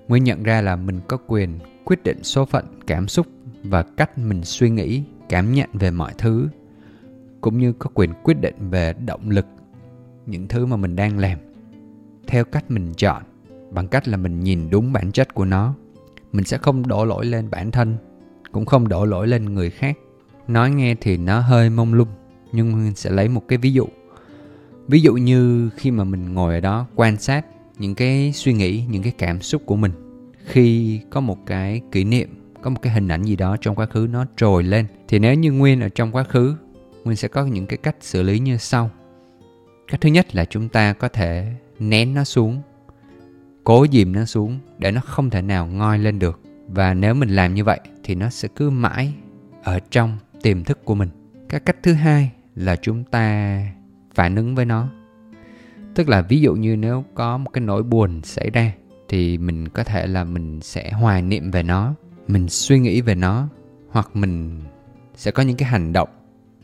Nguyên 0.09 0.25
nhận 0.25 0.43
ra 0.43 0.61
là 0.61 0.77
mình 0.77 1.01
có 1.09 1.17
quyền 1.27 1.59
quyết 1.85 2.03
định 2.03 2.25
số 2.25 2.45
phận, 2.45 2.65
cảm 2.87 3.09
xúc 3.09 3.27
và 3.63 3.83
cách 3.83 4.19
mình 4.19 4.45
suy 4.45 4.71
nghĩ, 4.71 5.03
cảm 5.29 5.53
nhận 5.53 5.71
về 5.73 5.91
mọi 5.91 6.13
thứ, 6.19 6.49
cũng 7.41 7.59
như 7.59 7.73
có 7.73 7.91
quyền 7.95 8.11
quyết 8.25 8.41
định 8.41 8.55
về 8.71 8.95
động 9.07 9.31
lực, 9.31 9.47
những 10.27 10.49
thứ 10.49 10.67
mà 10.67 10.77
mình 10.77 10.97
đang 10.97 11.19
làm 11.19 11.39
theo 12.27 12.45
cách 12.45 12.71
mình 12.71 12.93
chọn, 12.97 13.23
bằng 13.71 13.89
cách 13.89 14.09
là 14.09 14.17
mình 14.17 14.41
nhìn 14.41 14.71
đúng 14.71 14.93
bản 14.93 15.13
chất 15.13 15.35
của 15.35 15.45
nó. 15.45 15.75
Mình 16.33 16.45
sẽ 16.45 16.59
không 16.59 16.89
đổ 16.89 17.05
lỗi 17.05 17.27
lên 17.27 17.51
bản 17.51 17.71
thân, 17.71 17.97
cũng 18.53 18.67
không 18.67 18.89
đổ 18.89 19.05
lỗi 19.05 19.29
lên 19.29 19.55
người 19.55 19.71
khác 19.71 19.99
nói 20.49 20.71
nghe 20.71 20.95
thì 21.01 21.17
nó 21.17 21.41
hơi 21.41 21.71
mông 21.71 21.95
lung, 21.95 22.09
nhưng 22.53 22.73
mình 22.73 22.95
sẽ 22.95 23.11
lấy 23.11 23.29
một 23.29 23.49
cái 23.49 23.59
ví 23.59 23.73
dụ. 23.73 23.87
Ví 24.89 25.01
dụ 25.01 25.15
như 25.15 25.71
khi 25.77 25.91
mà 25.91 26.05
mình 26.05 26.35
ngồi 26.35 26.55
ở 26.55 26.61
đó 26.61 26.87
quan 26.95 27.17
sát 27.17 27.47
những 27.79 27.95
cái 27.95 28.33
suy 28.33 28.53
nghĩ, 28.53 28.85
những 28.89 29.03
cái 29.03 29.13
cảm 29.19 29.41
xúc 29.41 29.63
của 29.67 29.77
mình. 29.77 29.93
Khi 30.45 31.01
có 31.11 31.21
một 31.21 31.39
cái 31.47 31.81
kỷ 31.93 32.05
niệm, 32.05 32.29
có 32.63 32.71
một 32.71 32.83
cái 32.83 32.93
hình 32.93 33.09
ảnh 33.09 33.23
gì 33.23 33.37
đó 33.37 33.57
trong 33.61 33.75
quá 33.75 33.87
khứ 33.87 34.09
nó 34.11 34.27
trồi 34.37 34.63
lên, 34.63 34.87
thì 35.09 35.19
nếu 35.19 35.35
như 35.35 35.53
nguyên 35.53 35.81
ở 35.81 35.89
trong 35.89 36.13
quá 36.13 36.25
khứ 36.25 36.57
nguyên 37.05 37.17
sẽ 37.17 37.29
có 37.29 37.45
những 37.45 37.67
cái 37.67 37.77
cách 37.77 37.97
xử 38.01 38.23
lý 38.23 38.39
như 38.39 38.57
sau. 38.57 38.91
Cách 39.89 40.01
thứ 40.01 40.09
nhất 40.09 40.35
là 40.35 40.45
chúng 40.45 40.69
ta 40.69 40.93
có 40.93 41.09
thể 41.09 41.53
nén 41.79 42.15
nó 42.15 42.25
xuống, 42.25 42.63
cố 43.65 43.87
dìm 43.93 44.13
nó 44.13 44.25
xuống 44.25 44.59
để 44.79 44.91
nó 44.91 45.01
không 45.01 45.31
thể 45.31 45.43
nào 45.43 45.67
ngoi 45.67 45.99
lên 45.99 46.19
được. 46.19 46.41
Và 46.69 46.95
nếu 46.95 47.15
mình 47.15 47.29
làm 47.29 47.55
như 47.55 47.65
vậy 47.65 47.81
thì 48.05 48.15
nó 48.15 48.31
sẽ 48.31 48.49
cứ 48.57 48.71
mãi 48.71 49.13
ở 49.63 49.79
trong 49.91 50.19
tiềm 50.45 50.65
thức 50.65 50.85
của 50.85 50.95
mình. 50.95 51.09
Cái 51.49 51.61
cách 51.61 51.77
thứ 51.83 51.93
hai 51.93 52.31
là 52.55 52.77
chúng 52.77 53.05
ta 53.05 53.59
phản 54.15 54.37
ứng 54.37 54.55
với 54.55 54.65
nó. 54.65 54.89
Tức 55.95 56.09
là 56.09 56.23
ví 56.23 56.41
dụ 56.41 56.55
như 56.55 56.77
nếu 56.77 57.05
có 57.15 57.39
một 57.39 57.51
cái 57.53 57.65
nỗi 57.65 57.83
buồn 57.83 58.23
xảy 58.23 58.51
ra, 58.51 58.73
thì 59.09 59.39
mình 59.39 59.69
có 59.69 59.85
thể 59.85 60.07
là 60.07 60.25
mình 60.25 60.61
sẽ 60.61 60.91
hoài 60.91 61.23
niệm 61.23 61.51
về 61.51 61.63
nó, 61.63 61.95
mình 62.29 62.49
suy 62.49 62.79
nghĩ 62.79 63.01
về 63.01 63.15
nó, 63.15 63.49
hoặc 63.91 64.11
mình 64.15 64.61
sẽ 65.17 65.31
có 65.31 65.43
những 65.43 65.57
cái 65.57 65.69
hành 65.69 65.93
động 65.93 66.09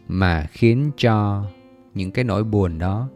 mà 0.08 0.46
khiến 0.50 0.90
cho 0.96 1.44
những 1.94 2.10
cái 2.10 2.24
nỗi 2.24 2.44
buồn 2.44 2.78
đó 2.78 3.08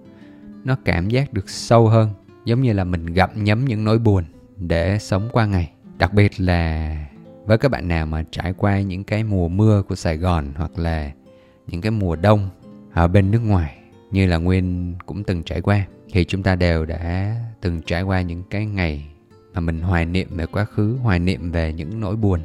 nó 0.65 0.77
cảm 0.85 1.09
giác 1.09 1.33
được 1.33 1.49
sâu 1.49 1.89
hơn. 1.89 2.11
Giống 2.45 2.63
như 2.63 2.73
là 2.73 2.85
mình 2.85 3.07
gặm 3.07 3.45
nhấm 3.45 3.65
những 3.65 3.85
nỗi 3.85 3.99
buồn 3.99 4.25
để 4.57 4.99
sống 4.99 5.29
qua 5.33 5.47
ngày. 5.47 5.73
Đặc 5.99 6.13
biệt 6.13 6.41
là 6.41 6.97
với 7.47 7.59
các 7.59 7.71
bạn 7.71 7.89
nào 7.89 8.07
mà 8.07 8.25
trải 8.31 8.53
qua 8.53 8.81
những 8.81 9.05
cái 9.05 9.25
mùa 9.25 9.49
mưa 9.49 9.83
của 9.83 9.95
sài 9.95 10.17
gòn 10.17 10.53
hoặc 10.57 10.79
là 10.79 11.13
những 11.67 11.81
cái 11.81 11.91
mùa 11.91 12.17
đông 12.17 12.49
ở 12.93 13.09
bên 13.09 13.31
nước 13.31 13.39
ngoài, 13.39 13.79
như 14.11 14.27
là 14.27 14.37
nguyên 14.37 14.95
cũng 15.07 15.25
từng 15.25 15.43
trải 15.43 15.61
qua, 15.61 15.87
thì 16.13 16.25
chúng 16.25 16.43
ta 16.43 16.57
đều 16.57 16.85
đã 16.85 17.37
từng 17.61 17.83
trải 17.83 18.03
qua 18.03 18.21
những 18.21 18.43
cái 18.51 18.67
ngày 18.67 19.07
mà 19.55 19.61
mình 19.61 19.81
hoài 19.81 20.07
niệm 20.07 20.29
về 20.31 20.47
quá 20.47 20.65
khứ, 20.65 20.99
hoài 21.03 21.19
niệm 21.19 21.53
về 21.53 21.73
những 21.73 22.01
nỗi 22.01 22.17
buồn. 22.17 22.41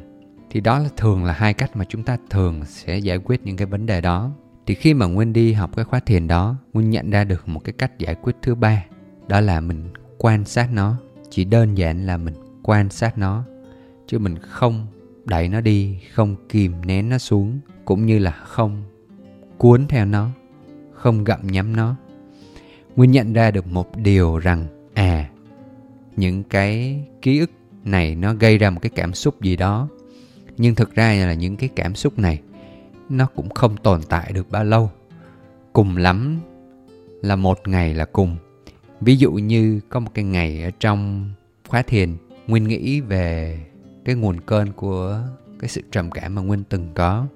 Thì 0.50 0.60
đó 0.60 0.78
là 0.78 0.88
thường 0.96 1.24
là 1.24 1.32
hai 1.32 1.54
cách 1.54 1.76
mà 1.76 1.84
chúng 1.88 2.02
ta 2.02 2.16
thường 2.30 2.64
sẽ 2.64 2.98
giải 2.98 3.18
quyết 3.18 3.40
những 3.44 3.56
cái 3.56 3.66
vấn 3.66 3.86
đề 3.86 4.00
đó. 4.00 4.30
Thì 4.66 4.74
khi 4.74 4.94
mà 4.94 5.06
nguyên 5.06 5.32
đi 5.32 5.52
học 5.52 5.70
cái 5.76 5.84
khóa 5.84 6.00
thiền 6.00 6.28
đó, 6.28 6.56
nguyên 6.72 6.90
nhận 6.90 7.10
ra 7.10 7.24
được 7.24 7.48
một 7.48 7.60
cái 7.64 7.72
cách 7.72 7.98
giải 7.98 8.14
quyết 8.14 8.36
thứ 8.42 8.54
ba, 8.54 8.84
đó 9.28 9.40
là 9.40 9.60
mình 9.60 9.92
quan 10.18 10.44
sát 10.44 10.72
nó. 10.72 10.96
Chỉ 11.30 11.44
đơn 11.44 11.74
giản 11.74 12.06
là 12.06 12.16
mình 12.16 12.34
quan 12.62 12.88
sát 12.90 13.18
nó 13.18 13.44
chứ 14.10 14.18
mình 14.18 14.38
không 14.38 14.86
đẩy 15.24 15.48
nó 15.48 15.60
đi, 15.60 15.98
không 16.12 16.36
kìm 16.48 16.72
nén 16.86 17.08
nó 17.08 17.18
xuống, 17.18 17.58
cũng 17.84 18.06
như 18.06 18.18
là 18.18 18.30
không 18.30 18.82
cuốn 19.58 19.86
theo 19.88 20.04
nó, 20.04 20.30
không 20.92 21.24
gặm 21.24 21.46
nhấm 21.46 21.76
nó. 21.76 21.96
Nguyên 22.96 23.10
nhận 23.10 23.32
ra 23.32 23.50
được 23.50 23.66
một 23.66 23.96
điều 23.96 24.38
rằng 24.38 24.66
à 24.94 25.30
những 26.16 26.42
cái 26.42 27.00
ký 27.22 27.38
ức 27.38 27.50
này 27.84 28.14
nó 28.14 28.34
gây 28.34 28.58
ra 28.58 28.70
một 28.70 28.80
cái 28.82 28.90
cảm 28.94 29.14
xúc 29.14 29.42
gì 29.42 29.56
đó. 29.56 29.88
Nhưng 30.56 30.74
thực 30.74 30.94
ra 30.94 31.12
là 31.12 31.34
những 31.34 31.56
cái 31.56 31.68
cảm 31.76 31.94
xúc 31.94 32.18
này, 32.18 32.40
nó 33.08 33.26
cũng 33.26 33.50
không 33.50 33.76
tồn 33.76 34.00
tại 34.08 34.32
được 34.34 34.50
bao 34.50 34.64
lâu. 34.64 34.90
Cùng 35.72 35.96
lắm 35.96 36.40
là 37.22 37.36
một 37.36 37.68
ngày 37.68 37.94
là 37.94 38.04
cùng. 38.04 38.36
Ví 39.00 39.16
dụ 39.16 39.32
như 39.32 39.80
có 39.88 40.00
một 40.00 40.10
cái 40.14 40.24
ngày 40.24 40.62
ở 40.62 40.70
trong 40.80 41.30
khóa 41.68 41.82
thiền, 41.82 42.16
nguyên 42.46 42.64
nghĩ 42.64 43.00
về 43.00 43.58
cái 44.04 44.14
nguồn 44.14 44.40
cơn 44.40 44.72
của 44.72 45.22
cái 45.60 45.68
sự 45.68 45.82
trầm 45.92 46.10
cảm 46.10 46.34
mà 46.34 46.42
nguyên 46.42 46.64
từng 46.64 46.88
có 46.94 47.26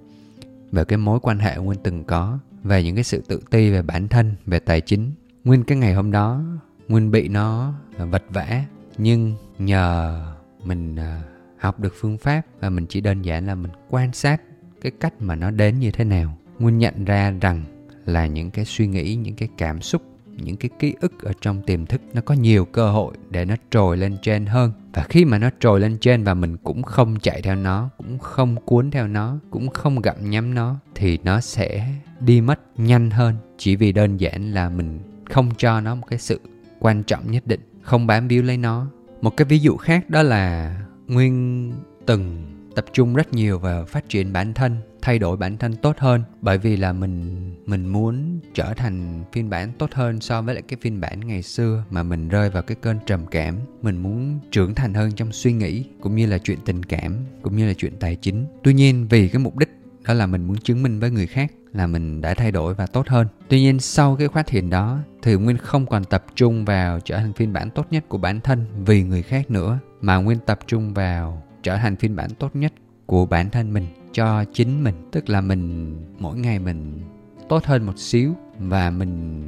về 0.72 0.84
cái 0.84 0.98
mối 0.98 1.20
quan 1.20 1.38
hệ 1.38 1.56
nguyên 1.56 1.78
từng 1.82 2.04
có 2.04 2.38
về 2.62 2.84
những 2.84 2.94
cái 2.94 3.04
sự 3.04 3.22
tự 3.28 3.40
ti 3.50 3.70
về 3.70 3.82
bản 3.82 4.08
thân, 4.08 4.34
về 4.46 4.58
tài 4.58 4.80
chính. 4.80 5.12
Nguyên 5.44 5.64
cái 5.64 5.78
ngày 5.78 5.94
hôm 5.94 6.10
đó, 6.10 6.42
nguyên 6.88 7.10
bị 7.10 7.28
nó 7.28 7.74
à, 7.98 8.04
vật 8.04 8.22
vã 8.28 8.64
nhưng 8.98 9.34
nhờ 9.58 10.20
mình 10.64 10.96
à, 10.96 11.22
học 11.58 11.80
được 11.80 11.94
phương 11.96 12.18
pháp, 12.18 12.42
và 12.60 12.70
mình 12.70 12.86
chỉ 12.88 13.00
đơn 13.00 13.22
giản 13.22 13.46
là 13.46 13.54
mình 13.54 13.70
quan 13.90 14.12
sát 14.12 14.42
cái 14.80 14.92
cách 15.00 15.14
mà 15.20 15.34
nó 15.34 15.50
đến 15.50 15.78
như 15.78 15.90
thế 15.90 16.04
nào, 16.04 16.38
nguyên 16.58 16.78
nhận 16.78 17.04
ra 17.04 17.30
rằng 17.30 17.64
là 18.04 18.26
những 18.26 18.50
cái 18.50 18.64
suy 18.64 18.86
nghĩ, 18.86 19.14
những 19.14 19.34
cái 19.34 19.48
cảm 19.58 19.80
xúc 19.80 20.02
những 20.36 20.56
cái 20.56 20.70
ký 20.78 20.94
ức 21.00 21.22
ở 21.22 21.32
trong 21.40 21.62
tiềm 21.62 21.86
thức 21.86 22.00
nó 22.14 22.20
có 22.20 22.34
nhiều 22.34 22.64
cơ 22.64 22.90
hội 22.90 23.14
để 23.30 23.44
nó 23.44 23.54
trồi 23.70 23.96
lên 23.96 24.16
trên 24.22 24.46
hơn. 24.46 24.72
Và 24.92 25.02
khi 25.08 25.24
mà 25.24 25.38
nó 25.38 25.50
trồi 25.60 25.80
lên 25.80 25.98
trên 26.00 26.24
và 26.24 26.34
mình 26.34 26.56
cũng 26.56 26.82
không 26.82 27.16
chạy 27.20 27.42
theo 27.42 27.56
nó, 27.56 27.90
cũng 27.96 28.18
không 28.18 28.56
cuốn 28.64 28.90
theo 28.90 29.08
nó, 29.08 29.38
cũng 29.50 29.68
không 29.68 30.00
gặm 30.00 30.30
nhắm 30.30 30.54
nó, 30.54 30.76
thì 30.94 31.18
nó 31.24 31.40
sẽ 31.40 31.88
đi 32.20 32.40
mất 32.40 32.60
nhanh 32.76 33.10
hơn. 33.10 33.34
Chỉ 33.58 33.76
vì 33.76 33.92
đơn 33.92 34.16
giản 34.16 34.52
là 34.52 34.68
mình 34.68 35.00
không 35.30 35.50
cho 35.56 35.80
nó 35.80 35.94
một 35.94 36.06
cái 36.10 36.18
sự 36.18 36.40
quan 36.78 37.02
trọng 37.02 37.30
nhất 37.30 37.46
định, 37.46 37.60
không 37.82 38.06
bám 38.06 38.28
víu 38.28 38.42
lấy 38.42 38.56
nó. 38.56 38.86
Một 39.20 39.36
cái 39.36 39.44
ví 39.44 39.58
dụ 39.58 39.76
khác 39.76 40.10
đó 40.10 40.22
là 40.22 40.76
nguyên 41.06 41.72
từng 42.06 42.53
tập 42.74 42.84
trung 42.92 43.14
rất 43.14 43.32
nhiều 43.32 43.58
vào 43.58 43.84
phát 43.84 44.08
triển 44.08 44.32
bản 44.32 44.54
thân, 44.54 44.76
thay 45.02 45.18
đổi 45.18 45.36
bản 45.36 45.56
thân 45.56 45.74
tốt 45.76 45.96
hơn. 45.98 46.22
Bởi 46.40 46.58
vì 46.58 46.76
là 46.76 46.92
mình 46.92 47.50
mình 47.66 47.86
muốn 47.86 48.40
trở 48.54 48.74
thành 48.74 49.24
phiên 49.32 49.50
bản 49.50 49.72
tốt 49.78 49.90
hơn 49.92 50.20
so 50.20 50.42
với 50.42 50.54
lại 50.54 50.62
cái 50.68 50.78
phiên 50.82 51.00
bản 51.00 51.20
ngày 51.20 51.42
xưa 51.42 51.84
mà 51.90 52.02
mình 52.02 52.28
rơi 52.28 52.50
vào 52.50 52.62
cái 52.62 52.76
cơn 52.80 52.98
trầm 53.06 53.26
cảm. 53.26 53.56
Mình 53.82 53.96
muốn 53.96 54.40
trưởng 54.50 54.74
thành 54.74 54.94
hơn 54.94 55.12
trong 55.12 55.32
suy 55.32 55.52
nghĩ, 55.52 55.84
cũng 56.00 56.16
như 56.16 56.26
là 56.26 56.38
chuyện 56.38 56.58
tình 56.64 56.82
cảm, 56.82 57.16
cũng 57.42 57.56
như 57.56 57.66
là 57.66 57.74
chuyện 57.74 57.96
tài 58.00 58.16
chính. 58.16 58.46
Tuy 58.62 58.74
nhiên, 58.74 59.06
vì 59.10 59.28
cái 59.28 59.38
mục 59.38 59.56
đích 59.56 59.70
đó 60.04 60.14
là 60.14 60.26
mình 60.26 60.44
muốn 60.44 60.56
chứng 60.56 60.82
minh 60.82 61.00
với 61.00 61.10
người 61.10 61.26
khác 61.26 61.52
là 61.72 61.86
mình 61.86 62.20
đã 62.20 62.34
thay 62.34 62.52
đổi 62.52 62.74
và 62.74 62.86
tốt 62.86 63.08
hơn. 63.08 63.26
Tuy 63.48 63.60
nhiên, 63.60 63.80
sau 63.80 64.16
cái 64.16 64.28
phát 64.28 64.48
hiện 64.48 64.70
đó, 64.70 64.98
thì 65.22 65.34
nguyên 65.34 65.58
không 65.58 65.86
còn 65.86 66.04
tập 66.04 66.24
trung 66.34 66.64
vào 66.64 67.00
trở 67.00 67.18
thành 67.18 67.32
phiên 67.32 67.52
bản 67.52 67.70
tốt 67.70 67.86
nhất 67.90 68.04
của 68.08 68.18
bản 68.18 68.40
thân 68.40 68.66
vì 68.86 69.02
người 69.02 69.22
khác 69.22 69.50
nữa, 69.50 69.78
mà 70.00 70.16
nguyên 70.16 70.38
tập 70.46 70.58
trung 70.66 70.94
vào 70.94 71.42
trở 71.64 71.76
thành 71.76 71.96
phiên 71.96 72.16
bản 72.16 72.30
tốt 72.38 72.56
nhất 72.56 72.72
của 73.06 73.26
bản 73.26 73.50
thân 73.50 73.72
mình 73.72 73.86
cho 74.12 74.44
chính 74.52 74.84
mình. 74.84 74.94
Tức 75.12 75.28
là 75.28 75.40
mình, 75.40 75.94
mỗi 76.18 76.38
ngày 76.38 76.58
mình 76.58 77.00
tốt 77.48 77.64
hơn 77.64 77.86
một 77.86 77.98
xíu 77.98 78.34
và 78.58 78.90
mình 78.90 79.42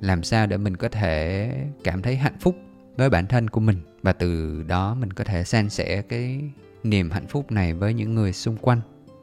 làm 0.00 0.22
sao 0.22 0.46
để 0.46 0.56
mình 0.56 0.76
có 0.76 0.88
thể 0.88 1.50
cảm 1.84 2.02
thấy 2.02 2.16
hạnh 2.16 2.38
phúc 2.40 2.56
với 2.96 3.10
bản 3.10 3.26
thân 3.26 3.50
của 3.50 3.60
mình. 3.60 3.76
Và 4.02 4.12
từ 4.12 4.62
đó 4.62 4.94
mình 4.94 5.12
có 5.12 5.24
thể 5.24 5.44
san 5.44 5.70
sẻ 5.70 6.02
cái 6.02 6.40
niềm 6.82 7.10
hạnh 7.10 7.26
phúc 7.26 7.52
này 7.52 7.74
với 7.74 7.94
những 7.94 8.14
người 8.14 8.32
xung 8.32 8.56
quanh. 8.56 8.80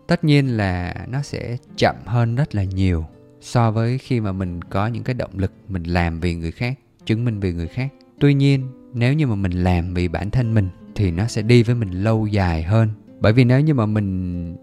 Tất 0.07 0.23
nhiên 0.23 0.57
là 0.57 0.95
nó 1.09 1.21
sẽ 1.21 1.57
chậm 1.77 1.95
hơn 2.05 2.35
rất 2.35 2.55
là 2.55 2.63
nhiều 2.63 3.05
so 3.41 3.71
với 3.71 3.97
khi 3.97 4.19
mà 4.19 4.31
mình 4.31 4.61
có 4.61 4.87
những 4.87 5.03
cái 5.03 5.13
động 5.13 5.31
lực 5.33 5.51
mình 5.67 5.83
làm 5.83 6.19
vì 6.19 6.35
người 6.35 6.51
khác, 6.51 6.79
chứng 7.05 7.25
minh 7.25 7.39
vì 7.39 7.53
người 7.53 7.67
khác. 7.67 7.93
Tuy 8.19 8.33
nhiên, 8.33 8.67
nếu 8.93 9.13
như 9.13 9.27
mà 9.27 9.35
mình 9.35 9.51
làm 9.51 9.93
vì 9.93 10.07
bản 10.07 10.31
thân 10.31 10.53
mình 10.53 10.69
thì 10.99 11.11
nó 11.11 11.27
sẽ 11.27 11.41
đi 11.41 11.63
với 11.63 11.75
mình 11.75 11.91
lâu 11.91 12.27
dài 12.27 12.63
hơn. 12.63 12.89
Bởi 13.19 13.33
vì 13.33 13.43
nếu 13.43 13.61
như 13.61 13.73
mà 13.73 13.85
mình 13.85 14.55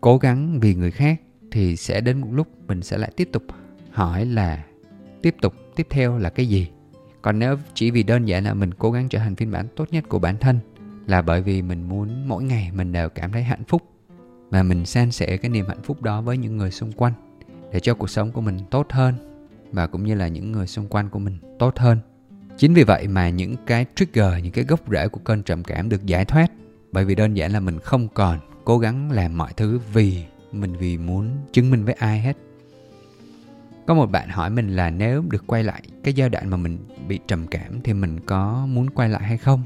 cố 0.00 0.18
gắng 0.18 0.60
vì 0.60 0.74
người 0.74 0.90
khác 0.90 1.20
thì 1.50 1.76
sẽ 1.76 2.00
đến 2.00 2.20
một 2.20 2.28
lúc 2.32 2.48
mình 2.66 2.82
sẽ 2.82 2.98
lại 2.98 3.12
tiếp 3.16 3.28
tục 3.32 3.42
hỏi 3.90 4.24
là 4.24 4.64
tiếp 5.22 5.36
tục, 5.40 5.54
tiếp 5.76 5.86
theo 5.90 6.18
là 6.18 6.30
cái 6.30 6.46
gì? 6.46 6.68
Còn 7.22 7.38
nếu 7.38 7.56
chỉ 7.74 7.90
vì 7.90 8.02
đơn 8.02 8.24
giản 8.24 8.44
là 8.44 8.54
mình 8.54 8.74
cố 8.74 8.90
gắng 8.90 9.08
trở 9.08 9.18
thành 9.18 9.36
phiên 9.36 9.50
bản 9.50 9.66
tốt 9.76 9.88
nhất 9.90 10.04
của 10.08 10.18
bản 10.18 10.36
thân 10.38 10.58
là 11.06 11.22
bởi 11.22 11.42
vì 11.42 11.62
mình 11.62 11.88
muốn 11.88 12.28
mỗi 12.28 12.44
ngày 12.44 12.70
mình 12.74 12.92
đều 12.92 13.08
cảm 13.08 13.32
thấy 13.32 13.42
hạnh 13.42 13.64
phúc 13.68 13.82
và 14.50 14.62
mình 14.62 14.86
san 14.86 15.10
sẻ 15.10 15.36
cái 15.36 15.50
niềm 15.50 15.66
hạnh 15.68 15.82
phúc 15.82 16.02
đó 16.02 16.20
với 16.20 16.38
những 16.38 16.56
người 16.56 16.70
xung 16.70 16.92
quanh 16.92 17.12
để 17.72 17.80
cho 17.80 17.94
cuộc 17.94 18.10
sống 18.10 18.32
của 18.32 18.40
mình 18.40 18.58
tốt 18.70 18.86
hơn 18.90 19.14
và 19.72 19.86
cũng 19.86 20.04
như 20.04 20.14
là 20.14 20.28
những 20.28 20.52
người 20.52 20.66
xung 20.66 20.88
quanh 20.88 21.08
của 21.08 21.18
mình 21.18 21.38
tốt 21.58 21.78
hơn 21.78 21.98
chính 22.56 22.74
vì 22.74 22.84
vậy 22.84 23.08
mà 23.08 23.30
những 23.30 23.56
cái 23.66 23.86
trigger, 23.94 24.32
những 24.42 24.52
cái 24.52 24.64
gốc 24.64 24.80
rễ 24.90 25.08
của 25.08 25.20
cơn 25.24 25.42
trầm 25.42 25.64
cảm 25.64 25.88
được 25.88 26.06
giải 26.06 26.24
thoát. 26.24 26.52
Bởi 26.92 27.04
vì 27.04 27.14
đơn 27.14 27.34
giản 27.34 27.52
là 27.52 27.60
mình 27.60 27.78
không 27.78 28.08
còn 28.08 28.38
cố 28.64 28.78
gắng 28.78 29.10
làm 29.10 29.38
mọi 29.38 29.52
thứ 29.56 29.80
vì 29.92 30.24
mình, 30.52 30.76
vì 30.76 30.98
muốn 30.98 31.28
chứng 31.52 31.70
minh 31.70 31.84
với 31.84 31.94
ai 31.94 32.20
hết. 32.20 32.36
Có 33.86 33.94
một 33.94 34.06
bạn 34.06 34.28
hỏi 34.28 34.50
mình 34.50 34.76
là 34.76 34.90
nếu 34.90 35.24
được 35.30 35.46
quay 35.46 35.64
lại 35.64 35.82
cái 36.04 36.14
giai 36.14 36.28
đoạn 36.28 36.50
mà 36.50 36.56
mình 36.56 36.78
bị 37.08 37.20
trầm 37.26 37.46
cảm 37.46 37.80
thì 37.84 37.92
mình 37.92 38.20
có 38.20 38.66
muốn 38.66 38.90
quay 38.90 39.08
lại 39.08 39.22
hay 39.22 39.38
không? 39.38 39.62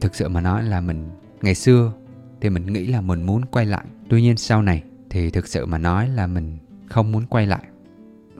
Thực 0.00 0.14
sự 0.14 0.28
mà 0.28 0.40
nói 0.40 0.62
là 0.62 0.80
mình, 0.80 1.08
ngày 1.42 1.54
xưa 1.54 1.92
thì 2.40 2.50
mình 2.50 2.66
nghĩ 2.66 2.86
là 2.86 3.00
mình 3.00 3.22
muốn 3.22 3.44
quay 3.44 3.66
lại. 3.66 3.84
Tuy 4.08 4.22
nhiên 4.22 4.36
sau 4.36 4.62
này 4.62 4.82
thì 5.10 5.30
thực 5.30 5.48
sự 5.48 5.66
mà 5.66 5.78
nói 5.78 6.08
là 6.08 6.26
mình 6.26 6.58
không 6.86 7.12
muốn 7.12 7.26
quay 7.26 7.46
lại. 7.46 7.64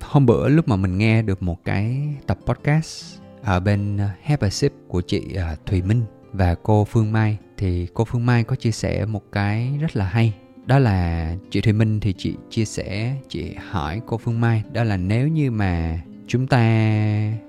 Hôm 0.01 0.27
bữa 0.27 0.49
lúc 0.49 0.69
mà 0.69 0.77
mình 0.77 0.99
nghe 0.99 1.23
được 1.23 1.43
một 1.43 1.65
cái 1.65 2.15
tập 2.27 2.39
podcast 2.47 3.19
ở 3.49 3.61
bên 3.61 3.97
ờ, 3.97 4.09
Have 4.23 4.47
a 4.47 4.51
Sip 4.51 4.73
của 4.89 5.01
chị 5.01 5.35
ờ, 5.35 5.57
Thùy 5.67 5.83
Minh 5.83 6.03
và 6.33 6.55
cô 6.55 6.85
Phương 6.85 7.13
Mai 7.13 7.39
thì 7.57 7.87
cô 7.95 8.05
Phương 8.05 8.27
Mai 8.27 8.45
có 8.45 8.57
chia 8.57 8.71
sẻ 8.71 9.05
một 9.05 9.23
cái 9.33 9.79
rất 9.81 9.97
là 9.97 10.05
hay. 10.05 10.35
Đó 10.67 10.79
là 10.79 11.35
chị 11.51 11.61
Thùy 11.61 11.73
Minh 11.73 12.01
thì 12.01 12.15
chị 12.19 12.35
chia 12.51 12.65
sẻ, 12.65 13.17
chị 13.29 13.55
hỏi 13.71 14.01
cô 14.07 14.19
Phương 14.19 14.41
Mai 14.41 14.63
đó 14.73 14.85
là 14.85 14.97
nếu 14.97 15.29
như 15.29 15.51
mà 15.51 16.01
chúng 16.27 16.47
ta 16.47 16.63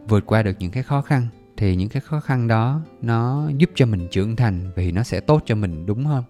vượt 0.07 0.25
qua 0.25 0.43
được 0.43 0.55
những 0.59 0.71
cái 0.71 0.83
khó 0.83 1.01
khăn 1.01 1.27
thì 1.57 1.75
những 1.75 1.89
cái 1.89 2.01
khó 2.01 2.19
khăn 2.19 2.47
đó 2.47 2.81
nó 3.01 3.49
giúp 3.57 3.69
cho 3.75 3.85
mình 3.85 4.07
trưởng 4.11 4.35
thành 4.35 4.71
vì 4.75 4.91
nó 4.91 5.03
sẽ 5.03 5.19
tốt 5.19 5.43
cho 5.45 5.55
mình, 5.55 5.85
đúng 5.85 6.05
không? 6.05 6.23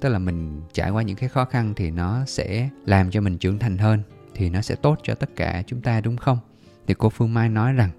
Tức 0.00 0.08
là 0.08 0.18
mình 0.18 0.62
trải 0.72 0.90
qua 0.90 1.02
những 1.02 1.16
cái 1.16 1.28
khó 1.28 1.44
khăn 1.44 1.72
thì 1.76 1.90
nó 1.90 2.24
sẽ 2.26 2.68
làm 2.86 3.10
cho 3.10 3.20
mình 3.20 3.38
trưởng 3.38 3.58
thành 3.58 3.78
hơn, 3.78 4.02
thì 4.34 4.50
nó 4.50 4.60
sẽ 4.60 4.74
tốt 4.74 4.98
cho 5.02 5.14
tất 5.14 5.30
cả 5.36 5.62
chúng 5.66 5.80
ta, 5.80 6.00
đúng 6.00 6.16
không? 6.16 6.38
Thì 6.86 6.94
cô 6.98 7.08
phương 7.08 7.34
mai 7.34 7.48
nói 7.48 7.72
rằng 7.72 7.90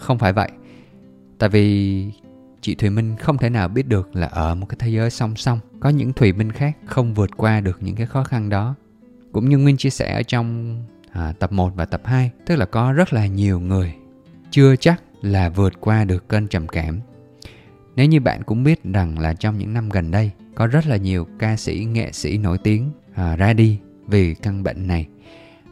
không 0.00 0.18
phải 0.18 0.32
vậy. 0.32 0.50
Tại 1.38 1.48
vì 1.48 2.06
chị 2.60 2.74
thùy 2.74 2.90
minh 2.90 3.16
không 3.16 3.38
thể 3.38 3.50
nào 3.50 3.68
biết 3.68 3.86
được 3.86 4.16
là 4.16 4.26
ở 4.26 4.54
một 4.54 4.66
cái 4.66 4.76
thế 4.80 4.88
giới 4.88 5.10
song 5.10 5.36
song 5.36 5.58
có 5.80 5.88
những 5.88 6.12
thùy 6.12 6.32
minh 6.32 6.52
khác 6.52 6.76
không 6.86 7.14
vượt 7.14 7.30
qua 7.36 7.60
được 7.60 7.78
những 7.80 7.96
cái 7.96 8.06
khó 8.06 8.24
khăn 8.24 8.48
đó. 8.48 8.74
Cũng 9.32 9.48
như 9.48 9.58
nguyên 9.58 9.76
chia 9.76 9.90
sẻ 9.90 10.14
ở 10.14 10.22
trong 10.22 10.76
à, 11.12 11.32
tập 11.38 11.52
1 11.52 11.72
và 11.76 11.84
tập 11.84 12.00
2 12.04 12.30
tức 12.46 12.56
là 12.56 12.66
có 12.66 12.92
rất 12.92 13.12
là 13.12 13.26
nhiều 13.26 13.60
người 13.60 13.94
chưa 14.50 14.76
chắc 14.76 15.02
là 15.22 15.48
vượt 15.48 15.80
qua 15.80 16.04
được 16.04 16.28
cơn 16.28 16.48
trầm 16.48 16.68
cảm. 16.68 17.00
Nếu 17.96 18.06
như 18.06 18.20
bạn 18.20 18.42
cũng 18.42 18.64
biết 18.64 18.84
rằng 18.84 19.18
là 19.18 19.34
trong 19.34 19.58
những 19.58 19.74
năm 19.74 19.88
gần 19.88 20.10
đây 20.10 20.30
có 20.54 20.66
rất 20.66 20.86
là 20.86 20.96
nhiều 20.96 21.26
ca 21.38 21.56
sĩ 21.56 21.86
nghệ 21.92 22.12
sĩ 22.12 22.38
nổi 22.38 22.58
tiếng 22.58 22.90
à, 23.14 23.36
ra 23.36 23.52
đi 23.52 23.78
vì 24.06 24.34
căn 24.34 24.62
bệnh 24.62 24.86
này 24.86 25.06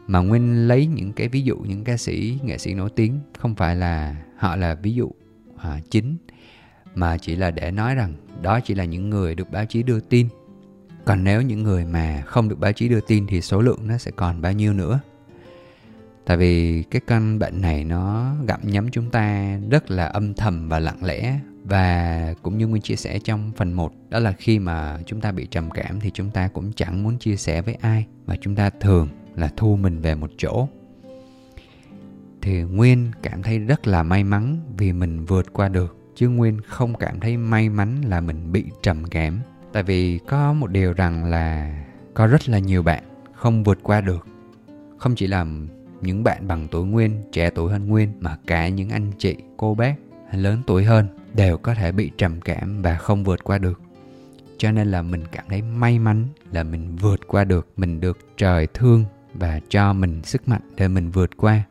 mà 0.09 0.19
nguyên 0.19 0.67
lấy 0.67 0.85
những 0.85 1.13
cái 1.13 1.27
ví 1.27 1.41
dụ 1.41 1.57
những 1.57 1.83
ca 1.83 1.97
sĩ 1.97 2.39
nghệ 2.43 2.57
sĩ 2.57 2.73
nổi 2.73 2.89
tiếng 2.95 3.19
không 3.39 3.55
phải 3.55 3.75
là 3.75 4.15
họ 4.37 4.55
là 4.55 4.75
ví 4.75 4.93
dụ 4.93 5.11
à, 5.57 5.79
chính 5.89 6.17
mà 6.95 7.17
chỉ 7.17 7.35
là 7.35 7.51
để 7.51 7.71
nói 7.71 7.95
rằng 7.95 8.13
đó 8.41 8.59
chỉ 8.59 8.75
là 8.75 8.83
những 8.83 9.09
người 9.09 9.35
được 9.35 9.51
báo 9.51 9.65
chí 9.65 9.83
đưa 9.83 9.99
tin. 9.99 10.27
Còn 11.05 11.23
nếu 11.23 11.41
những 11.41 11.63
người 11.63 11.85
mà 11.85 12.23
không 12.25 12.49
được 12.49 12.59
báo 12.59 12.71
chí 12.71 12.89
đưa 12.89 12.99
tin 13.01 13.27
thì 13.27 13.41
số 13.41 13.61
lượng 13.61 13.87
nó 13.87 13.97
sẽ 13.97 14.11
còn 14.11 14.41
bao 14.41 14.53
nhiêu 14.53 14.73
nữa? 14.73 14.99
Tại 16.25 16.37
vì 16.37 16.83
cái 16.83 17.01
căn 17.07 17.39
bệnh 17.39 17.61
này 17.61 17.83
nó 17.83 18.35
gặm 18.47 18.59
nhấm 18.63 18.91
chúng 18.91 19.09
ta 19.09 19.57
rất 19.69 19.91
là 19.91 20.05
âm 20.05 20.33
thầm 20.33 20.69
và 20.69 20.79
lặng 20.79 21.03
lẽ 21.03 21.39
và 21.63 22.33
cũng 22.41 22.57
như 22.57 22.67
Nguyên 22.67 22.81
chia 22.81 22.95
sẻ 22.95 23.19
trong 23.23 23.51
phần 23.55 23.73
1 23.73 23.93
đó 24.09 24.19
là 24.19 24.31
khi 24.31 24.59
mà 24.59 24.99
chúng 25.05 25.21
ta 25.21 25.31
bị 25.31 25.47
trầm 25.51 25.71
cảm 25.71 25.99
thì 25.99 26.11
chúng 26.13 26.31
ta 26.31 26.47
cũng 26.47 26.71
chẳng 26.73 27.03
muốn 27.03 27.17
chia 27.17 27.35
sẻ 27.35 27.61
với 27.61 27.73
ai 27.73 28.05
và 28.25 28.35
chúng 28.41 28.55
ta 28.55 28.69
thường 28.69 29.07
là 29.39 29.49
thu 29.57 29.75
mình 29.75 30.01
về 30.01 30.15
một 30.15 30.31
chỗ. 30.37 30.67
Thì 32.41 32.61
Nguyên 32.61 33.11
cảm 33.23 33.43
thấy 33.43 33.59
rất 33.59 33.87
là 33.87 34.03
may 34.03 34.23
mắn 34.23 34.59
vì 34.77 34.93
mình 34.93 35.25
vượt 35.25 35.53
qua 35.53 35.69
được 35.69 35.97
chứ 36.15 36.29
Nguyên 36.29 36.61
không 36.61 36.93
cảm 36.95 37.19
thấy 37.19 37.37
may 37.37 37.69
mắn 37.69 38.01
là 38.01 38.21
mình 38.21 38.51
bị 38.51 38.65
trầm 38.81 39.05
cảm. 39.05 39.39
Tại 39.71 39.83
vì 39.83 40.17
có 40.17 40.53
một 40.53 40.71
điều 40.71 40.93
rằng 40.93 41.25
là 41.25 41.75
có 42.13 42.27
rất 42.27 42.49
là 42.49 42.59
nhiều 42.59 42.83
bạn 42.83 43.03
không 43.33 43.63
vượt 43.63 43.79
qua 43.83 44.01
được. 44.01 44.27
Không 44.97 45.15
chỉ 45.15 45.27
là 45.27 45.45
những 46.01 46.23
bạn 46.23 46.47
bằng 46.47 46.67
tuổi 46.71 46.85
Nguyên, 46.85 47.21
trẻ 47.31 47.49
tuổi 47.49 47.71
hơn 47.71 47.87
Nguyên 47.87 48.13
mà 48.19 48.37
cả 48.47 48.69
những 48.69 48.89
anh 48.89 49.11
chị, 49.17 49.35
cô 49.57 49.75
bác 49.75 49.95
lớn 50.33 50.61
tuổi 50.67 50.83
hơn 50.83 51.07
đều 51.33 51.57
có 51.57 51.73
thể 51.73 51.91
bị 51.91 52.11
trầm 52.17 52.41
cảm 52.41 52.81
và 52.81 52.97
không 52.97 53.23
vượt 53.23 53.43
qua 53.43 53.57
được. 53.57 53.81
Cho 54.57 54.71
nên 54.71 54.87
là 54.87 55.01
mình 55.01 55.23
cảm 55.31 55.45
thấy 55.49 55.61
may 55.61 55.99
mắn 55.99 56.27
là 56.51 56.63
mình 56.63 56.95
vượt 56.95 57.27
qua 57.27 57.43
được, 57.43 57.67
mình 57.77 57.99
được 57.99 58.17
trời 58.37 58.67
thương 58.73 59.05
và 59.39 59.59
cho 59.69 59.93
mình 59.93 60.23
sức 60.23 60.47
mạnh 60.47 60.61
để 60.75 60.87
mình 60.87 61.11
vượt 61.11 61.37
qua. 61.37 61.63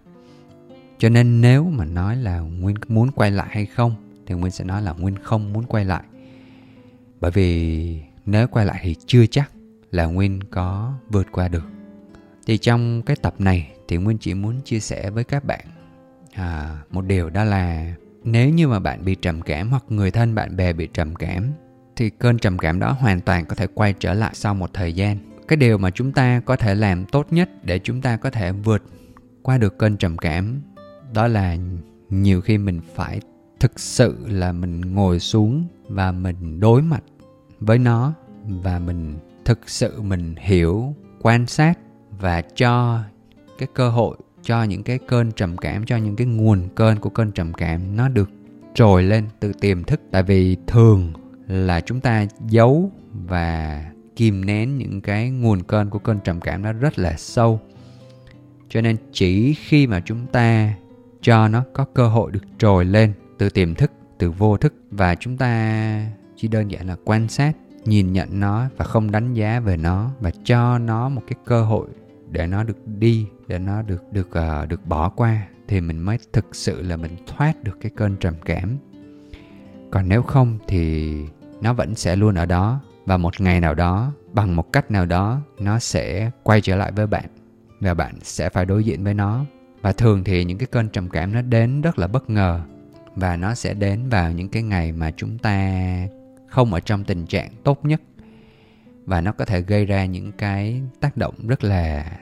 Cho 0.99 1.09
nên 1.09 1.41
nếu 1.41 1.65
mà 1.65 1.85
nói 1.85 2.17
là 2.17 2.41
Nguyên 2.41 2.77
muốn 2.89 3.11
quay 3.11 3.31
lại 3.31 3.49
hay 3.51 3.67
không 3.67 3.95
thì 4.27 4.35
Nguyên 4.35 4.53
sẽ 4.53 4.65
nói 4.65 4.83
là 4.83 4.93
Nguyên 4.93 5.17
không 5.17 5.53
muốn 5.53 5.65
quay 5.65 5.85
lại. 5.85 6.03
Bởi 7.21 7.31
vì 7.31 8.03
nếu 8.27 8.49
quay 8.49 8.67
lại 8.67 8.81
thì 8.83 8.97
chưa 9.07 9.27
chắc 9.27 9.51
là 9.91 10.07
Nguyên 10.07 10.41
có 10.51 10.93
vượt 11.09 11.27
qua 11.33 11.49
được. 11.49 11.65
Thì 12.47 12.59
trong 12.59 13.03
cái 13.03 13.17
tập 13.17 13.35
này 13.39 13.73
thì 13.89 13.97
Nguyên 13.97 14.19
chỉ 14.19 14.35
muốn 14.35 14.61
chia 14.65 14.81
sẻ 14.81 15.11
với 15.11 15.25
các 15.25 15.45
bạn 15.45 15.65
à, 16.33 16.79
một 16.91 17.05
điều 17.05 17.31
đó 17.31 17.45
là 17.45 17.95
nếu 18.25 18.51
như 18.51 18.69
mà 18.69 18.79
bạn 18.79 19.05
bị 19.05 19.15
trầm 19.15 19.43
cảm 19.43 19.71
hoặc 19.71 19.85
người 19.89 20.11
thân 20.11 20.35
bạn 20.35 20.57
bè 20.57 20.73
bị 20.73 20.89
trầm 20.95 21.15
cảm 21.15 21.53
thì 21.97 22.11
cơn 22.11 22.39
trầm 22.39 22.59
cảm 22.59 22.81
đó 22.81 22.97
hoàn 23.01 23.21
toàn 23.21 23.47
có 23.47 23.55
thể 23.55 23.67
quay 23.75 23.93
trở 23.93 24.15
lại 24.15 24.31
sau 24.35 24.55
một 24.55 24.71
thời 24.75 24.93
gian 24.93 25.17
cái 25.49 25.57
điều 25.57 25.79
mà 25.79 25.91
chúng 25.91 26.13
ta 26.13 26.41
có 26.41 26.57
thể 26.57 26.75
làm 26.75 27.05
tốt 27.05 27.27
nhất 27.31 27.51
để 27.63 27.79
chúng 27.79 28.01
ta 28.01 28.17
có 28.17 28.31
thể 28.31 28.53
vượt 28.53 28.83
qua 29.43 29.59
được 29.59 29.79
cơn 29.79 29.97
trầm 29.97 30.19
cảm, 30.19 30.61
đó 31.15 31.27
là 31.27 31.57
nhiều 32.11 32.41
khi 32.41 32.59
mình 32.59 32.81
phải 32.95 33.21
thực 33.61 33.81
sự 33.81 34.17
là 34.29 34.53
mình 34.53 34.81
ngồi 34.81 35.21
xuống 35.21 35.65
và 35.89 36.13
mình 36.13 36.61
đối 36.61 36.83
mặt 36.83 37.03
với 37.61 37.79
nó 37.79 38.13
và 38.49 38.79
mình 38.79 39.19
thực 39.45 39.69
sự 39.69 40.03
mình 40.03 40.35
hiểu, 40.39 40.95
quan 41.23 41.47
sát 41.47 41.79
và 42.21 42.41
cho 42.41 43.03
cái 43.59 43.69
cơ 43.75 43.91
hội, 43.91 44.17
cho 44.43 44.63
những 44.63 44.83
cái 44.83 44.99
cơn 45.09 45.33
trầm 45.33 45.57
cảm, 45.57 45.85
cho 45.87 45.97
những 45.97 46.17
cái 46.17 46.27
nguồn 46.27 46.69
cơn 46.75 46.99
của 46.99 47.11
cơn 47.11 47.33
trầm 47.33 47.53
cảm 47.55 47.97
nó 47.97 48.09
được 48.09 48.31
trồi 48.75 49.03
lên 49.03 49.25
từ 49.41 49.53
tiềm 49.53 49.85
thức. 49.85 50.01
Tại 50.11 50.23
vì 50.23 50.57
thường 50.67 51.13
là 51.47 51.81
chúng 51.81 52.01
ta 52.01 52.27
giấu 52.49 52.91
và 53.27 53.85
kìm 54.19 54.45
nén 54.45 54.79
những 54.79 55.01
cái 55.01 55.31
nguồn 55.31 55.63
cơn 55.63 55.91
của 55.91 55.99
cơn 55.99 56.19
trầm 56.25 56.41
cảm 56.41 56.63
nó 56.63 56.73
rất 56.73 56.99
là 56.99 57.15
sâu. 57.17 57.61
Cho 58.69 58.81
nên 58.81 58.97
chỉ 59.13 59.55
khi 59.55 59.87
mà 59.87 60.01
chúng 60.05 60.27
ta 60.27 60.75
cho 61.21 61.49
nó 61.49 61.65
có 61.73 61.85
cơ 61.85 62.09
hội 62.09 62.31
được 62.31 62.43
trồi 62.59 62.85
lên 62.85 63.13
từ 63.39 63.51
tiềm 63.51 63.75
thức 63.75 63.93
từ 64.19 64.31
vô 64.31 64.57
thức 64.57 64.75
và 64.91 65.15
chúng 65.15 65.37
ta 65.37 66.07
chỉ 66.37 66.49
đơn 66.49 66.71
giản 66.71 66.87
là 66.87 66.97
quan 67.05 67.29
sát 67.29 67.57
nhìn 67.85 68.13
nhận 68.13 68.41
nó 68.41 68.69
và 68.77 68.85
không 68.85 69.11
đánh 69.11 69.35
giá 69.35 69.61
về 69.61 69.77
nó 69.77 70.11
và 70.21 70.31
cho 70.45 70.79
nó 70.79 71.09
một 71.09 71.23
cái 71.27 71.39
cơ 71.45 71.65
hội 71.65 71.89
để 72.31 72.47
nó 72.47 72.65
được 72.65 72.87
đi 72.87 73.27
để 73.47 73.59
nó 73.59 73.83
được 73.83 74.13
được 74.13 74.29
uh, 74.29 74.69
được 74.69 74.87
bỏ 74.87 75.09
qua 75.09 75.47
thì 75.69 75.81
mình 75.81 75.99
mới 75.99 76.19
thực 76.33 76.55
sự 76.55 76.83
là 76.83 76.97
mình 76.97 77.17
thoát 77.27 77.65
được 77.65 77.79
cái 77.81 77.93
cơn 77.97 78.17
trầm 78.17 78.35
cảm. 78.45 78.77
Còn 79.91 80.09
nếu 80.09 80.23
không 80.23 80.59
thì 80.69 81.15
nó 81.61 81.73
vẫn 81.73 81.95
sẽ 81.95 82.17
luôn 82.17 82.35
ở 82.35 82.47
đó 82.47 82.81
và 83.09 83.17
một 83.17 83.41
ngày 83.41 83.61
nào 83.61 83.75
đó, 83.75 84.13
bằng 84.33 84.57
một 84.57 84.73
cách 84.73 84.91
nào 84.91 85.07
đó, 85.07 85.41
nó 85.59 85.79
sẽ 85.79 86.31
quay 86.43 86.61
trở 86.61 86.77
lại 86.77 86.93
với 86.93 87.07
bạn. 87.07 87.25
Và 87.81 87.95
bạn 87.95 88.15
sẽ 88.23 88.49
phải 88.49 88.65
đối 88.65 88.85
diện 88.85 89.05
với 89.05 89.15
nó. 89.15 89.45
Và 89.81 89.93
thường 89.93 90.25
thì 90.25 90.45
những 90.45 90.59
cái 90.59 90.67
cơn 90.67 90.89
trầm 90.89 91.09
cảm 91.09 91.33
nó 91.33 91.43
đến 91.43 91.81
rất 91.81 91.99
là 91.99 92.07
bất 92.07 92.31
ngờ. 92.31 92.61
Và 93.15 93.37
nó 93.37 93.55
sẽ 93.55 93.75
đến 93.75 94.09
vào 94.09 94.33
những 94.33 94.49
cái 94.49 94.63
ngày 94.63 94.93
mà 94.93 95.11
chúng 95.17 95.39
ta 95.39 95.83
không 96.49 96.75
ở 96.75 96.81
trong 96.81 97.05
tình 97.05 97.27
trạng 97.27 97.51
tốt 97.65 97.85
nhất. 97.85 98.03
Và 99.05 99.21
nó 99.21 99.33
có 99.33 99.45
thể 99.45 99.61
gây 99.61 99.85
ra 99.85 100.05
những 100.05 100.33
cái 100.33 100.83
tác 101.01 101.17
động 101.17 101.35
rất 101.47 101.65
là 101.65 102.13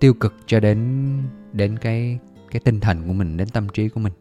tiêu 0.00 0.14
cực 0.14 0.34
cho 0.46 0.60
đến 0.60 1.08
đến 1.52 1.78
cái 1.78 2.18
cái 2.50 2.60
tinh 2.64 2.80
thần 2.80 3.06
của 3.06 3.12
mình, 3.12 3.36
đến 3.36 3.48
tâm 3.48 3.68
trí 3.68 3.88
của 3.88 4.00
mình. 4.00 4.12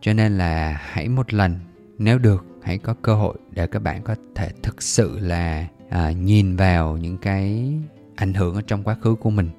Cho 0.00 0.12
nên 0.12 0.38
là 0.38 0.80
hãy 0.80 1.08
một 1.08 1.34
lần, 1.34 1.58
nếu 1.98 2.18
được 2.18 2.46
hãy 2.64 2.78
có 2.78 2.94
cơ 3.02 3.14
hội 3.14 3.34
để 3.50 3.66
các 3.66 3.82
bạn 3.82 4.02
có 4.02 4.14
thể 4.34 4.48
thực 4.62 4.82
sự 4.82 5.18
là 5.18 5.66
à, 5.88 6.10
nhìn 6.10 6.56
vào 6.56 6.96
những 6.96 7.18
cái 7.18 7.72
ảnh 8.16 8.34
hưởng 8.34 8.54
ở 8.54 8.62
trong 8.66 8.82
quá 8.82 8.96
khứ 9.00 9.14
của 9.14 9.30
mình 9.30 9.50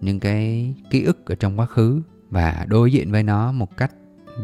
những 0.00 0.20
cái 0.20 0.74
ký 0.90 1.04
ức 1.04 1.26
ở 1.26 1.34
trong 1.34 1.58
quá 1.58 1.66
khứ 1.66 2.02
và 2.30 2.66
đối 2.68 2.92
diện 2.92 3.12
với 3.12 3.22
nó 3.22 3.52
một 3.52 3.76
cách 3.76 3.92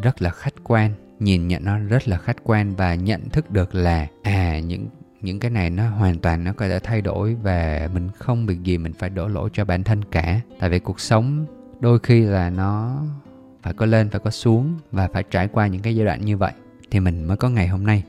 rất 0.02 0.22
là 0.22 0.30
khách 0.30 0.54
quan 0.64 0.90
nhìn 1.20 1.48
nhận 1.48 1.64
nó 1.64 1.78
rất 1.78 2.08
là 2.08 2.18
khách 2.18 2.36
quan 2.44 2.74
và 2.76 2.94
nhận 2.94 3.28
thức 3.28 3.50
được 3.50 3.74
là 3.74 4.06
à 4.22 4.58
những 4.58 4.88
những 5.24 5.40
cái 5.40 5.50
này 5.50 5.70
nó 5.70 5.88
hoàn 5.88 6.18
toàn 6.18 6.44
nó 6.44 6.52
có 6.52 6.68
thể 6.68 6.78
thay 6.78 7.00
đổi 7.00 7.34
và 7.34 7.88
mình 7.94 8.08
không 8.18 8.46
việc 8.46 8.62
gì 8.62 8.78
mình 8.78 8.92
phải 8.92 9.10
đổ 9.10 9.28
lỗi 9.28 9.50
cho 9.52 9.64
bản 9.64 9.82
thân 9.82 10.04
cả. 10.04 10.40
Tại 10.60 10.70
vì 10.70 10.78
cuộc 10.78 11.00
sống 11.00 11.46
đôi 11.80 11.98
khi 12.02 12.20
là 12.20 12.50
nó 12.50 13.02
phải 13.62 13.72
có 13.74 13.86
lên 13.86 14.10
phải 14.10 14.20
có 14.24 14.30
xuống 14.30 14.74
và 14.92 15.08
phải 15.12 15.22
trải 15.30 15.48
qua 15.48 15.66
những 15.66 15.82
cái 15.82 15.96
giai 15.96 16.06
đoạn 16.06 16.24
như 16.24 16.36
vậy 16.36 16.52
thì 16.94 17.00
mình 17.00 17.24
mới 17.24 17.36
có 17.36 17.48
ngày 17.48 17.68
hôm 17.68 17.86
nay. 17.86 18.02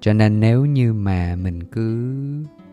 Cho 0.00 0.12
nên 0.12 0.40
nếu 0.40 0.64
như 0.64 0.92
mà 0.92 1.36
mình 1.36 1.64
cứ 1.64 2.14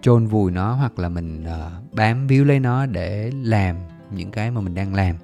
chôn 0.02 0.28
vùi 0.28 0.52
nó 0.52 0.74
hoặc 0.74 1.00
là 1.00 1.10
mình 1.10 1.44
uh, 1.44 1.96
bám 1.96 2.28
víu 2.28 2.46
lấy 2.46 2.60
nó 2.60 2.86
để 2.86 3.32
làm 3.42 3.76
những 4.12 4.32
cái 4.32 4.52
mà 4.52 4.62
mình 4.62 4.76
đang 4.76 4.96
làm 4.96 5.16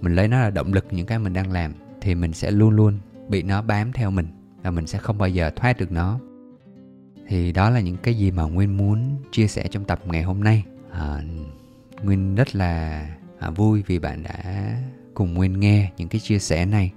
mình 0.00 0.14
lấy 0.14 0.28
nó 0.28 0.40
là 0.40 0.50
động 0.50 0.72
lực 0.72 0.86
những 0.90 1.06
cái 1.06 1.18
mình 1.18 1.32
đang 1.32 1.52
làm 1.52 1.72
thì 2.00 2.14
mình 2.14 2.32
sẽ 2.32 2.50
luôn 2.50 2.70
luôn 2.70 2.98
bị 3.28 3.42
nó 3.42 3.62
bám 3.62 3.92
theo 3.92 4.10
mình 4.10 4.26
và 4.62 4.70
mình 4.70 4.86
sẽ 4.86 4.98
không 4.98 5.18
bao 5.18 5.28
giờ 5.28 5.50
thoát 5.56 5.78
được 5.78 5.92
nó. 5.92 6.20
Thì 7.28 7.52
đó 7.52 7.70
là 7.70 7.80
những 7.80 7.96
cái 7.96 8.14
gì 8.14 8.30
mà 8.30 8.42
nguyên 8.42 8.76
muốn 8.76 9.16
chia 9.32 9.46
sẻ 9.46 9.68
trong 9.70 9.84
tập 9.84 10.00
ngày 10.06 10.22
hôm 10.22 10.44
nay. 10.44 10.64
À, 10.90 11.22
nguyên 12.02 12.34
rất 12.34 12.56
là 12.56 13.06
à, 13.38 13.50
vui 13.50 13.82
vì 13.86 13.98
bạn 13.98 14.22
đã 14.22 14.74
cùng 15.14 15.34
nguyên 15.34 15.60
nghe 15.60 15.90
những 15.96 16.08
cái 16.08 16.20
chia 16.20 16.38
sẻ 16.38 16.66
này. 16.66 16.92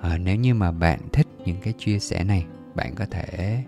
À, 0.00 0.18
nếu 0.18 0.36
như 0.36 0.54
mà 0.54 0.72
bạn 0.72 1.00
thích 1.12 1.26
những 1.44 1.60
cái 1.62 1.72
chia 1.78 1.98
sẻ 1.98 2.24
này 2.24 2.46
bạn 2.74 2.94
có 2.94 3.06
thể 3.10 3.62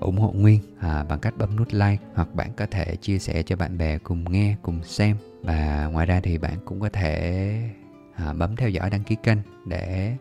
ủng 0.00 0.18
hộ 0.18 0.32
nguyên 0.32 0.60
à, 0.78 1.04
bằng 1.04 1.18
cách 1.18 1.34
bấm 1.38 1.56
nút 1.56 1.68
like 1.70 1.96
hoặc 2.14 2.34
bạn 2.34 2.52
có 2.56 2.66
thể 2.70 2.96
chia 2.96 3.18
sẻ 3.18 3.42
cho 3.42 3.56
bạn 3.56 3.78
bè 3.78 3.98
cùng 3.98 4.32
nghe 4.32 4.56
cùng 4.62 4.84
xem. 4.84 5.16
Và 5.42 5.86
ngoài 5.92 6.06
ra 6.06 6.20
thì 6.22 6.38
bạn 6.38 6.58
cũng 6.64 6.80
có 6.80 6.88
thể 6.88 7.70
à, 8.14 8.32
bấm 8.32 8.56
theo 8.56 8.68
dõi 8.68 8.90
đăng 8.90 9.04
ký 9.04 9.16
kênh 9.22 9.38
để 9.66 10.16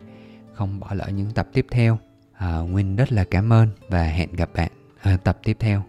không 0.53 0.79
bỏ 0.79 0.93
lỡ 0.93 1.07
những 1.07 1.31
tập 1.31 1.47
tiếp 1.53 1.65
theo. 1.71 1.97
À, 2.33 2.57
nguyên 2.57 2.95
rất 2.95 3.11
là 3.11 3.23
cảm 3.23 3.53
ơn 3.53 3.69
và 3.89 4.03
hẹn 4.03 4.33
gặp 4.33 4.49
bạn 4.55 4.71
à, 5.01 5.17
tập 5.23 5.39
tiếp 5.43 5.57
theo. 5.59 5.83